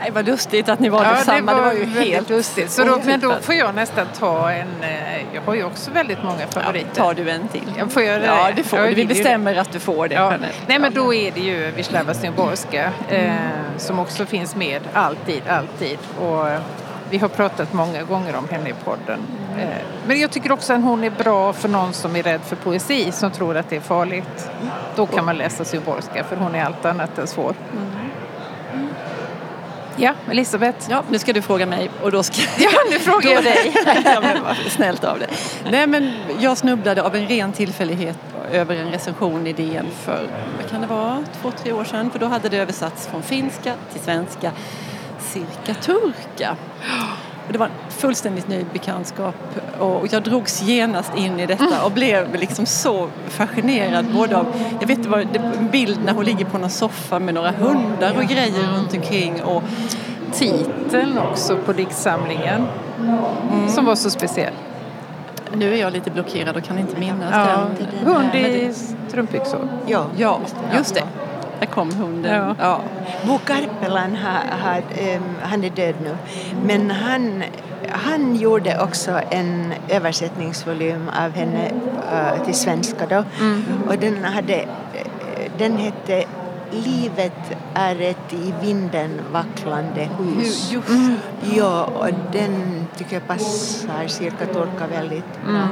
Nej, 0.00 0.10
vad 0.10 0.26
lustigt 0.26 0.68
att 0.68 0.80
ni 0.80 0.88
valde 0.88 1.16
samma. 1.16 1.54
Det 1.54 1.60
var, 1.60 1.72
ju 1.72 1.78
väldigt 1.84 2.14
helt 2.14 2.28
lustigt. 2.30 2.70
Så 2.70 2.84
då, 2.84 3.00
men 3.04 3.20
då 3.20 3.34
får 3.40 3.54
jag 3.54 3.74
nästan 3.74 4.06
ta 4.18 4.50
en, 4.50 4.68
eh, 4.82 5.34
jag 5.34 5.42
har 5.42 5.54
ju 5.54 5.64
också 5.64 5.90
väldigt 5.90 6.22
många 6.22 6.40
Ja, 6.40 6.60
favoriter. 6.60 6.94
tar 6.94 7.14
du 7.14 7.30
en 7.30 7.48
till? 7.48 7.72
Jag 7.78 7.92
får 7.92 8.02
göra 8.02 8.24
Ja, 8.26 8.46
det. 8.46 8.52
det 8.56 8.62
får 8.62 8.78
Jag 8.78 8.88
du. 8.88 8.94
Vi 8.94 9.00
ju 9.02 9.08
det. 9.08 9.14
bestämmer 9.14 9.56
att 9.56 9.72
du 9.72 9.78
får 9.80 10.08
det. 10.08 10.14
Ja. 10.14 10.32
Nej 10.66 10.78
men 10.78 10.94
då 10.94 11.14
är 11.14 11.30
det 11.30 11.40
ju 11.40 11.70
Wisława 11.70 12.14
Szymborska 12.14 12.92
eh, 13.08 13.30
som 13.76 13.98
också 13.98 14.26
finns 14.26 14.56
med 14.56 14.80
alltid, 14.92 15.42
alltid. 15.48 15.98
Och 16.20 16.46
vi 17.10 17.18
har 17.18 17.28
pratat 17.28 17.72
många 17.72 18.02
gånger 18.02 18.36
om 18.36 18.48
henne 18.50 18.68
i 18.68 18.74
podden. 18.84 19.20
Eh, 19.58 19.64
men 20.06 20.20
jag 20.20 20.30
tycker 20.30 20.52
också 20.52 20.72
att 20.72 20.82
hon 20.82 21.04
är 21.04 21.10
bra 21.10 21.52
för 21.52 21.68
någon 21.68 21.92
som 21.92 22.16
är 22.16 22.22
rädd 22.22 22.40
för 22.46 22.56
poesi, 22.56 23.12
som 23.12 23.30
tror 23.30 23.56
att 23.56 23.70
det 23.70 23.76
är 23.76 23.80
farligt. 23.80 24.50
Då 24.96 25.06
kan 25.06 25.24
man 25.24 25.36
läsa 25.38 25.64
Szymborska 25.64 26.24
för 26.24 26.36
hon 26.36 26.54
är 26.54 26.64
allt 26.64 26.84
annat 26.84 27.18
än 27.18 27.26
svår. 27.26 27.54
Ja, 30.02 30.14
Elisabeth. 30.30 30.90
Ja, 30.90 31.02
nu 31.10 31.18
ska 31.18 31.32
du 31.32 31.42
fråga 31.42 31.66
mig 31.66 31.90
och 32.02 32.12
då 32.12 32.22
ska 32.22 32.42
Ja, 32.58 32.70
nu 32.90 32.98
frågar 32.98 33.30
jag 33.30 33.44
dig. 33.44 33.72
ja, 34.04 34.20
men 34.20 34.42
vad 34.42 34.56
snällt 34.56 35.04
av 35.04 35.18
dig. 35.18 35.28
Nej, 35.70 35.86
men 35.86 36.12
jag 36.38 36.58
snubblade 36.58 37.02
av 37.02 37.16
en 37.16 37.28
ren 37.28 37.52
tillfällighet 37.52 38.18
över 38.52 38.76
en 38.76 38.90
recension 38.90 39.46
i 39.46 39.52
DN 39.52 39.86
för, 40.04 40.28
vad 40.60 40.70
kan 40.70 40.80
det 40.80 40.86
vara, 40.86 41.24
två, 41.42 41.50
tre 41.50 41.72
år 41.72 41.84
sedan. 41.84 42.10
För 42.10 42.18
då 42.18 42.26
hade 42.26 42.48
det 42.48 42.56
översatts 42.56 43.06
från 43.06 43.22
finska 43.22 43.74
till 43.92 44.00
svenska, 44.00 44.52
cirka 45.18 45.74
turka. 45.74 46.56
Det 47.52 47.58
var 47.58 47.66
en 47.66 47.72
fullständigt 47.88 48.48
ny 48.48 48.64
bekantskap 48.72 49.34
och 49.78 50.06
jag 50.12 50.22
drogs 50.22 50.62
genast 50.62 51.12
in 51.16 51.40
i 51.40 51.46
detta 51.46 51.84
och 51.84 51.92
blev 51.92 52.34
liksom 52.34 52.66
så 52.66 53.08
fascinerad 53.28 54.06
både 54.14 54.36
av, 54.36 54.46
jag 54.80 54.86
vet 54.86 55.06
vad, 55.06 55.36
en 55.36 55.68
bild 55.72 55.98
när 56.04 56.12
hon 56.12 56.24
ligger 56.24 56.44
på 56.44 56.58
någon 56.58 56.70
soffa 56.70 57.18
med 57.18 57.34
några 57.34 57.50
hundar 57.50 58.14
och 58.16 58.24
grejer 58.24 58.76
runt 58.76 58.94
omkring 58.94 59.42
och 59.42 59.62
Titeln 60.32 61.18
också 61.18 61.56
på 61.56 61.72
diktsamlingen 61.72 62.66
som 63.68 63.84
var 63.84 63.94
så 63.94 64.10
speciell. 64.10 64.52
Nu 65.54 65.74
är 65.74 65.76
jag 65.80 65.92
lite 65.92 66.10
blockerad 66.10 66.56
och 66.56 66.64
kan 66.64 66.78
inte 66.78 67.00
minnas 67.00 67.30
Ja, 67.32 67.66
den. 68.02 68.14
hund 68.14 68.34
i 68.34 68.74
strumpbyxor. 69.08 69.68
Ja. 69.86 70.04
Ja, 70.16 70.40
just 70.76 70.94
det. 70.94 71.02
Där 71.60 71.66
kom 71.66 71.94
hunden. 71.94 72.34
Ja. 72.34 72.54
Ja. 72.58 72.80
Bo 73.26 73.38
Karpelan, 73.38 74.16
har, 74.16 74.58
har, 74.58 74.82
ehm, 74.98 75.22
han 75.42 75.64
är 75.64 75.70
död 75.70 75.94
nu, 76.04 76.16
men 76.66 76.90
han, 76.90 77.42
han 77.90 78.36
gjorde 78.36 78.82
också 78.82 79.20
en 79.30 79.74
översättningsvolym 79.88 81.08
av 81.24 81.30
henne 81.32 81.70
eh, 82.12 82.44
till 82.44 82.54
svenska 82.54 83.06
då. 83.06 83.24
Och 83.88 83.98
den, 83.98 84.24
hade, 84.24 84.64
den 85.58 85.76
hette 85.76 86.24
Livet 86.72 87.32
är 87.74 88.00
ett 88.00 88.32
i 88.32 88.54
vinden 88.62 89.20
vacklande 89.32 90.08
hus. 90.18 90.72
Just. 90.72 90.88
Ja, 91.56 91.84
och 91.84 92.08
den 92.32 92.86
tycker 92.96 93.14
jag 93.16 93.26
passar 93.26 94.06
cirka 94.06 94.46
torka 94.46 94.86
väldigt 94.90 95.44
bra. 95.46 95.68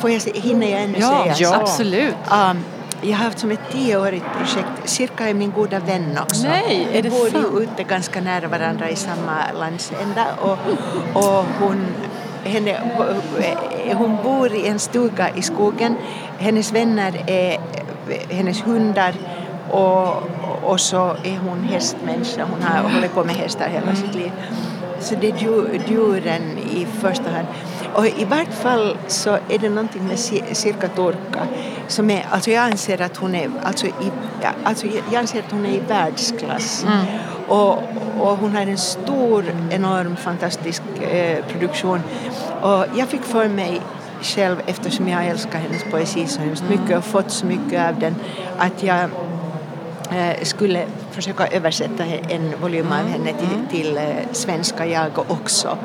Får 0.00 0.10
jag 0.10 0.22
se, 0.22 0.40
hinner 0.40 0.66
jag 0.70 0.82
ännu 0.82 0.98
Ja, 0.98 1.08
säga? 1.22 1.34
ja, 1.38 1.48
så? 1.48 1.54
absolut. 1.60 2.14
Um, 2.50 2.64
jag 3.02 3.16
har 3.16 3.24
haft 3.24 3.38
som 3.38 3.50
ett 3.50 3.70
tioårigt 3.72 4.24
projekt. 4.38 4.88
Cirka 4.90 5.28
är 5.28 5.34
min 5.34 5.50
goda 5.52 5.78
vän 5.78 6.18
också. 6.22 6.48
Nej, 6.48 6.88
är 6.92 6.92
Vi 6.92 7.00
det 7.02 7.10
bor 7.10 7.28
sant? 7.30 7.46
ju 7.52 7.62
ute 7.62 7.82
ganska 7.82 8.20
nära 8.20 8.48
varandra 8.48 8.90
i 8.90 8.96
samma 8.96 9.52
landsända 9.58 10.26
och, 10.40 10.58
och 11.14 11.44
hon 11.60 11.86
henne, 12.44 12.80
hon 13.94 14.16
bor 14.22 14.54
i 14.54 14.66
en 14.68 14.78
stuga 14.78 15.30
i 15.30 15.42
skogen. 15.42 15.96
Hennes 16.38 16.72
vänner 16.72 17.24
är 17.26 17.58
hennes 18.30 18.66
hundar 18.66 19.14
och, 19.70 20.22
och 20.62 20.80
så 20.80 21.16
är 21.24 21.38
hon 21.48 21.62
hästmänniska. 21.62 22.46
Hon 22.50 22.62
har 22.62 22.90
hållit 22.90 23.14
på 23.14 23.24
med 23.24 23.34
hästar 23.34 23.68
hela 23.68 23.96
sitt 23.96 24.14
liv. 24.14 24.32
Så 25.00 25.14
det 25.14 25.28
är 25.30 25.36
djuren 25.88 26.58
i 26.58 26.86
första 27.00 27.30
hand. 27.30 27.46
Och 27.96 28.06
i 28.06 28.24
vart 28.24 28.54
fall 28.54 28.96
så 29.08 29.30
är 29.48 29.58
det 29.58 29.68
någonting 29.68 30.06
med 30.08 30.18
Sirka 30.56 30.88
Turka 30.88 31.46
som 31.88 32.10
är, 32.10 32.26
alltså 32.30 32.50
jag 32.50 32.64
anser 32.64 33.02
att 33.02 33.16
hon 33.16 33.34
är, 33.34 33.50
alltså, 33.62 33.86
i, 33.86 34.10
alltså 34.64 34.86
jag 34.86 35.20
anser 35.20 35.38
att 35.38 35.50
hon 35.50 35.66
är 35.66 35.70
i 35.70 35.80
världsklass. 35.88 36.84
Mm. 36.84 37.06
Och, 37.48 37.82
och 38.20 38.36
hon 38.38 38.56
har 38.56 38.62
en 38.62 38.78
stor, 38.78 39.44
enorm, 39.70 40.16
fantastisk 40.16 40.82
eh, 41.02 41.44
produktion. 41.44 42.00
Och 42.62 42.84
jag 42.96 43.08
fick 43.08 43.22
för 43.22 43.48
mig 43.48 43.80
själv, 44.22 44.62
eftersom 44.66 45.08
jag 45.08 45.26
älskar 45.26 45.58
hennes 45.58 45.84
poesi 45.90 46.26
så 46.26 46.40
hemskt 46.40 46.64
mycket 46.68 46.98
och 46.98 47.04
fått 47.04 47.30
så 47.30 47.46
mycket 47.46 47.88
av 47.88 48.00
den, 48.00 48.14
att 48.58 48.82
jag 48.82 49.10
eh, 50.10 50.42
skulle 50.42 50.86
försöka 51.10 51.46
översätta 51.46 52.04
en 52.04 52.54
volym 52.60 52.86
av 52.86 53.06
henne 53.06 53.32
till, 53.32 53.54
mm. 53.54 53.66
till 53.70 53.96
eh, 53.96 54.32
svenska 54.32 54.86
jag 54.86 55.18
också. 55.28 55.78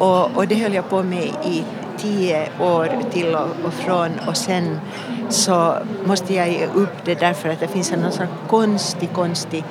Och, 0.00 0.36
och 0.36 0.48
det 0.48 0.54
höll 0.54 0.74
jag 0.74 0.88
på 0.88 1.02
med 1.02 1.32
i 1.44 1.64
tio 1.98 2.48
år 2.60 2.88
till 3.10 3.34
och, 3.34 3.48
och 3.64 3.74
från. 3.74 4.10
Och 4.26 4.36
sen 4.36 4.80
så 5.28 5.76
måste 6.04 6.34
jag 6.34 6.50
ge 6.50 6.66
upp 6.66 7.04
det 7.04 7.14
därför 7.14 7.48
att 7.48 7.60
det 7.60 7.68
finns 7.68 7.92
en 7.92 8.12
sån 8.12 8.26
konstig, 8.48 9.12
konstig 9.12 9.64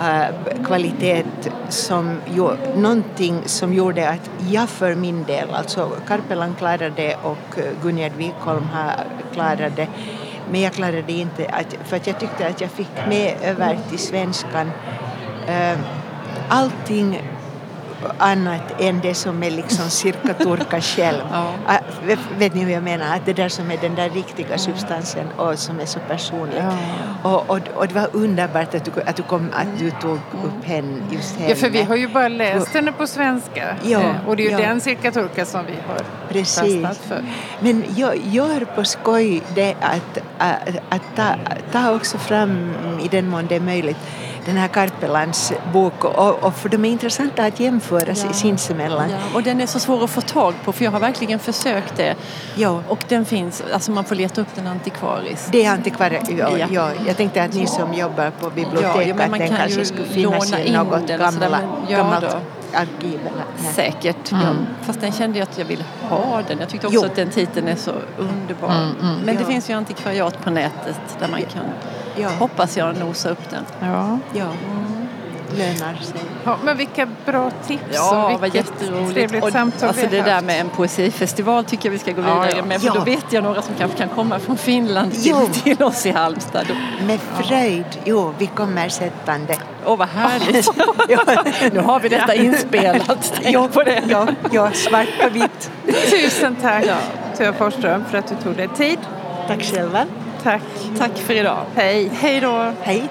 uh, 0.00 0.64
kvalitet 0.64 1.24
som 1.68 2.20
ju, 2.34 2.48
någonting 2.76 3.42
som 3.46 3.74
gjorde 3.74 4.08
att 4.08 4.30
jag 4.50 4.68
för 4.68 4.94
min 4.94 5.24
del, 5.24 5.50
alltså 5.54 5.90
Karpelan 6.06 6.54
klarade 6.54 6.90
det 6.96 7.16
och 7.22 7.58
Gunnar 7.82 8.10
Wikholm 8.10 8.66
klarade 9.32 9.72
det. 9.76 9.88
Men 10.50 10.60
jag 10.60 10.72
klarade 10.72 11.12
inte 11.12 11.48
att, 11.48 11.76
för 11.84 11.96
att 11.96 12.06
jag 12.06 12.20
tyckte 12.20 12.46
att 12.46 12.60
jag 12.60 12.70
fick 12.70 13.06
med 13.08 13.36
över 13.42 13.78
till 13.90 13.98
svenskan. 13.98 14.70
Uh, 15.48 15.78
allting 16.48 17.22
annat 18.18 18.80
än 18.80 19.00
det 19.00 19.14
som 19.14 19.42
är 19.42 19.50
liksom 19.50 19.90
cirka 19.90 20.34
turka 20.34 20.80
själv. 20.80 21.22
ja. 21.32 21.52
Ah, 21.66 21.78
vet 22.38 22.54
ni 22.54 22.64
hur 22.64 22.72
jag 22.72 22.82
menar? 22.82 23.16
Att 23.16 23.26
det 23.26 23.32
där 23.32 23.48
som 23.48 23.70
är 23.70 23.76
den 23.76 23.94
där 23.94 24.10
riktiga 24.10 24.58
substansen 24.58 25.26
och 25.36 25.58
som 25.58 25.80
är 25.80 25.86
så 25.86 25.98
personligt. 26.08 26.62
Ja. 26.62 27.30
Och, 27.30 27.50
och, 27.50 27.60
och, 27.74 27.88
det 27.88 27.94
var 27.94 28.08
underbart 28.12 28.74
att 28.74 28.84
du, 28.84 28.90
att 29.06 29.16
du, 29.16 29.22
kom, 29.22 29.48
att 29.52 29.78
du 29.78 29.90
tog 29.90 30.18
upp 30.44 30.64
henne, 30.64 31.02
just 31.10 31.36
henne. 31.36 31.50
Ja, 31.50 31.56
för 31.56 31.70
vi 31.70 31.82
har 31.82 31.96
ju 31.96 32.08
bara 32.08 32.28
läst 32.28 32.74
henne 32.74 32.92
på 32.92 33.06
svenska. 33.06 33.76
Ja, 33.82 34.00
eh, 34.00 34.28
och 34.28 34.36
det 34.36 34.42
är 34.42 34.50
ju 34.50 34.62
ja. 34.62 34.68
den 34.68 34.80
cirka 34.80 35.12
turka 35.12 35.44
som 35.46 35.66
vi 35.66 35.74
har 35.86 36.04
Precis. 36.28 36.58
fastnat 36.58 36.96
för. 36.96 37.24
Men 37.60 37.84
jag 37.96 38.16
gör 38.24 38.64
på 38.64 38.84
skoj 38.84 39.42
det 39.54 39.74
att, 39.80 40.18
att, 40.38 40.76
att 40.88 41.02
ta, 41.16 41.34
ta 41.72 41.94
också 41.94 42.18
fram, 42.18 42.74
i 43.02 43.08
den 43.08 43.28
mån 43.28 43.46
det 43.46 43.56
är 43.56 43.60
möjligt, 43.60 43.98
den 44.48 44.56
här 44.56 44.68
Karpelans 44.68 45.52
bok 45.72 46.04
och, 46.04 46.44
och 46.44 46.54
för 46.54 46.68
de 46.68 46.84
är 46.84 46.88
intressanta 46.88 47.44
att 47.44 47.60
jämföra 47.60 48.08
ja. 48.08 48.32
sinsemellan. 48.32 49.10
Ja. 49.10 49.16
Och 49.34 49.42
den 49.42 49.60
är 49.60 49.66
så 49.66 49.78
svår 49.78 50.04
att 50.04 50.10
få 50.10 50.20
tag 50.20 50.54
på 50.64 50.72
för 50.72 50.84
jag 50.84 50.90
har 50.90 51.00
verkligen 51.00 51.38
försökt 51.38 51.96
det. 51.96 52.16
Ja. 52.54 52.82
Och 52.88 53.04
den 53.08 53.24
finns, 53.24 53.62
alltså 53.72 53.90
man 53.90 54.04
får 54.04 54.14
leta 54.14 54.40
upp 54.40 54.48
den 54.54 54.66
antikvariskt. 54.66 55.52
Det 55.52 55.64
är 55.64 55.70
antikvariskt, 55.70 56.30
ja, 56.38 56.58
ja. 56.70 56.90
Jag 57.06 57.16
tänkte 57.16 57.42
att 57.42 57.54
ni 57.54 57.66
som 57.66 57.94
jobbar 57.94 58.30
på 58.30 58.50
bibliotek 58.50 59.14
ja, 59.18 59.38
den 59.38 59.48
kanske 59.48 59.84
skulle 59.84 60.04
finnas 60.04 60.52
i 60.52 60.72
något 60.72 61.08
gamla, 61.08 61.60
gammalt 61.88 62.36
arkiv. 62.74 63.20
Säkert, 63.74 64.32
mm. 64.32 64.44
ja. 64.44 64.52
fast 64.82 65.00
den 65.00 65.12
kände 65.12 65.38
jag 65.38 65.48
att 65.48 65.58
jag 65.58 65.64
ville 65.64 65.84
ha 66.08 66.42
den. 66.48 66.58
Jag 66.58 66.68
tyckte 66.68 66.86
också 66.86 67.00
jo. 67.00 67.04
att 67.04 67.16
den 67.16 67.30
titeln 67.30 67.68
är 67.68 67.76
så 67.76 67.92
underbar. 68.18 68.70
Mm, 68.70 68.94
mm. 69.00 69.20
Men 69.24 69.36
det 69.36 69.44
finns 69.44 69.70
ju 69.70 69.74
antikvariat 69.74 70.44
på 70.44 70.50
nätet 70.50 71.00
där 71.20 71.28
man 71.28 71.40
kan 71.42 71.64
ja. 72.16 72.28
hoppas 72.28 72.76
jag 72.76 72.98
nosa 72.98 73.30
upp 73.30 73.50
den. 73.50 73.64
Ja. 73.80 74.18
ja. 74.34 74.52
Lönar 75.56 75.94
sig. 76.02 76.20
Ja, 76.44 76.58
men 76.64 76.76
vilka 76.76 77.08
bra 77.26 77.50
tips 77.66 77.82
ja, 77.92 78.34
och 78.34 78.44
vilket 78.44 78.66
jätteroligt. 78.80 79.14
trevligt 79.14 79.44
och, 79.44 79.52
samtal 79.52 79.88
Alltså 79.88 80.06
det 80.10 80.22
där 80.22 80.42
med 80.42 80.60
en 80.60 80.68
poesifestival 80.68 81.64
tycker 81.64 81.88
jag 81.88 81.92
vi 81.92 81.98
ska 81.98 82.12
gå 82.12 82.20
vidare 82.20 82.52
ja, 82.56 82.64
med 82.64 82.82
för 82.82 82.94
då 82.94 83.04
vet 83.04 83.32
jag 83.32 83.44
några 83.44 83.62
som 83.62 83.74
kanske 83.78 83.98
kan 83.98 84.08
komma 84.08 84.38
från 84.38 84.56
Finland 84.56 85.22
till, 85.22 85.34
till 85.62 85.82
oss 85.82 86.06
i 86.06 86.10
Halmstad. 86.10 86.66
Med 87.06 87.20
fröjd, 87.20 87.98
jo 88.04 88.34
vi 88.38 88.46
kommer 88.46 88.88
sättande. 88.88 89.56
Åh 89.84 89.94
oh, 89.94 89.98
vad 89.98 90.08
härligt! 90.08 90.70
nu 91.74 91.80
har 91.80 92.00
vi 92.00 92.08
detta 92.08 92.34
inspelat, 92.34 93.32
tänk 93.42 93.72
på 93.72 93.82
det. 93.82 94.02
Ja, 94.08 94.26
ja, 94.52 94.70
svart 94.72 95.08
på 95.22 95.28
vitt. 95.30 95.70
Tusen 96.10 96.56
tack 96.62 96.84
ja. 96.86 96.96
Tua 97.36 97.52
Forsström 97.52 98.04
för 98.10 98.18
att 98.18 98.28
du 98.28 98.34
tog 98.44 98.56
dig 98.56 98.68
tid. 98.68 98.98
Tack 99.46 99.62
själva. 99.62 100.04
Tack. 100.42 100.62
Tack 100.98 101.18
för 101.18 101.34
idag. 101.34 101.64
Hej. 101.74 102.10
Hej 102.14 102.40
då. 102.40 102.72
Hej. 102.82 103.08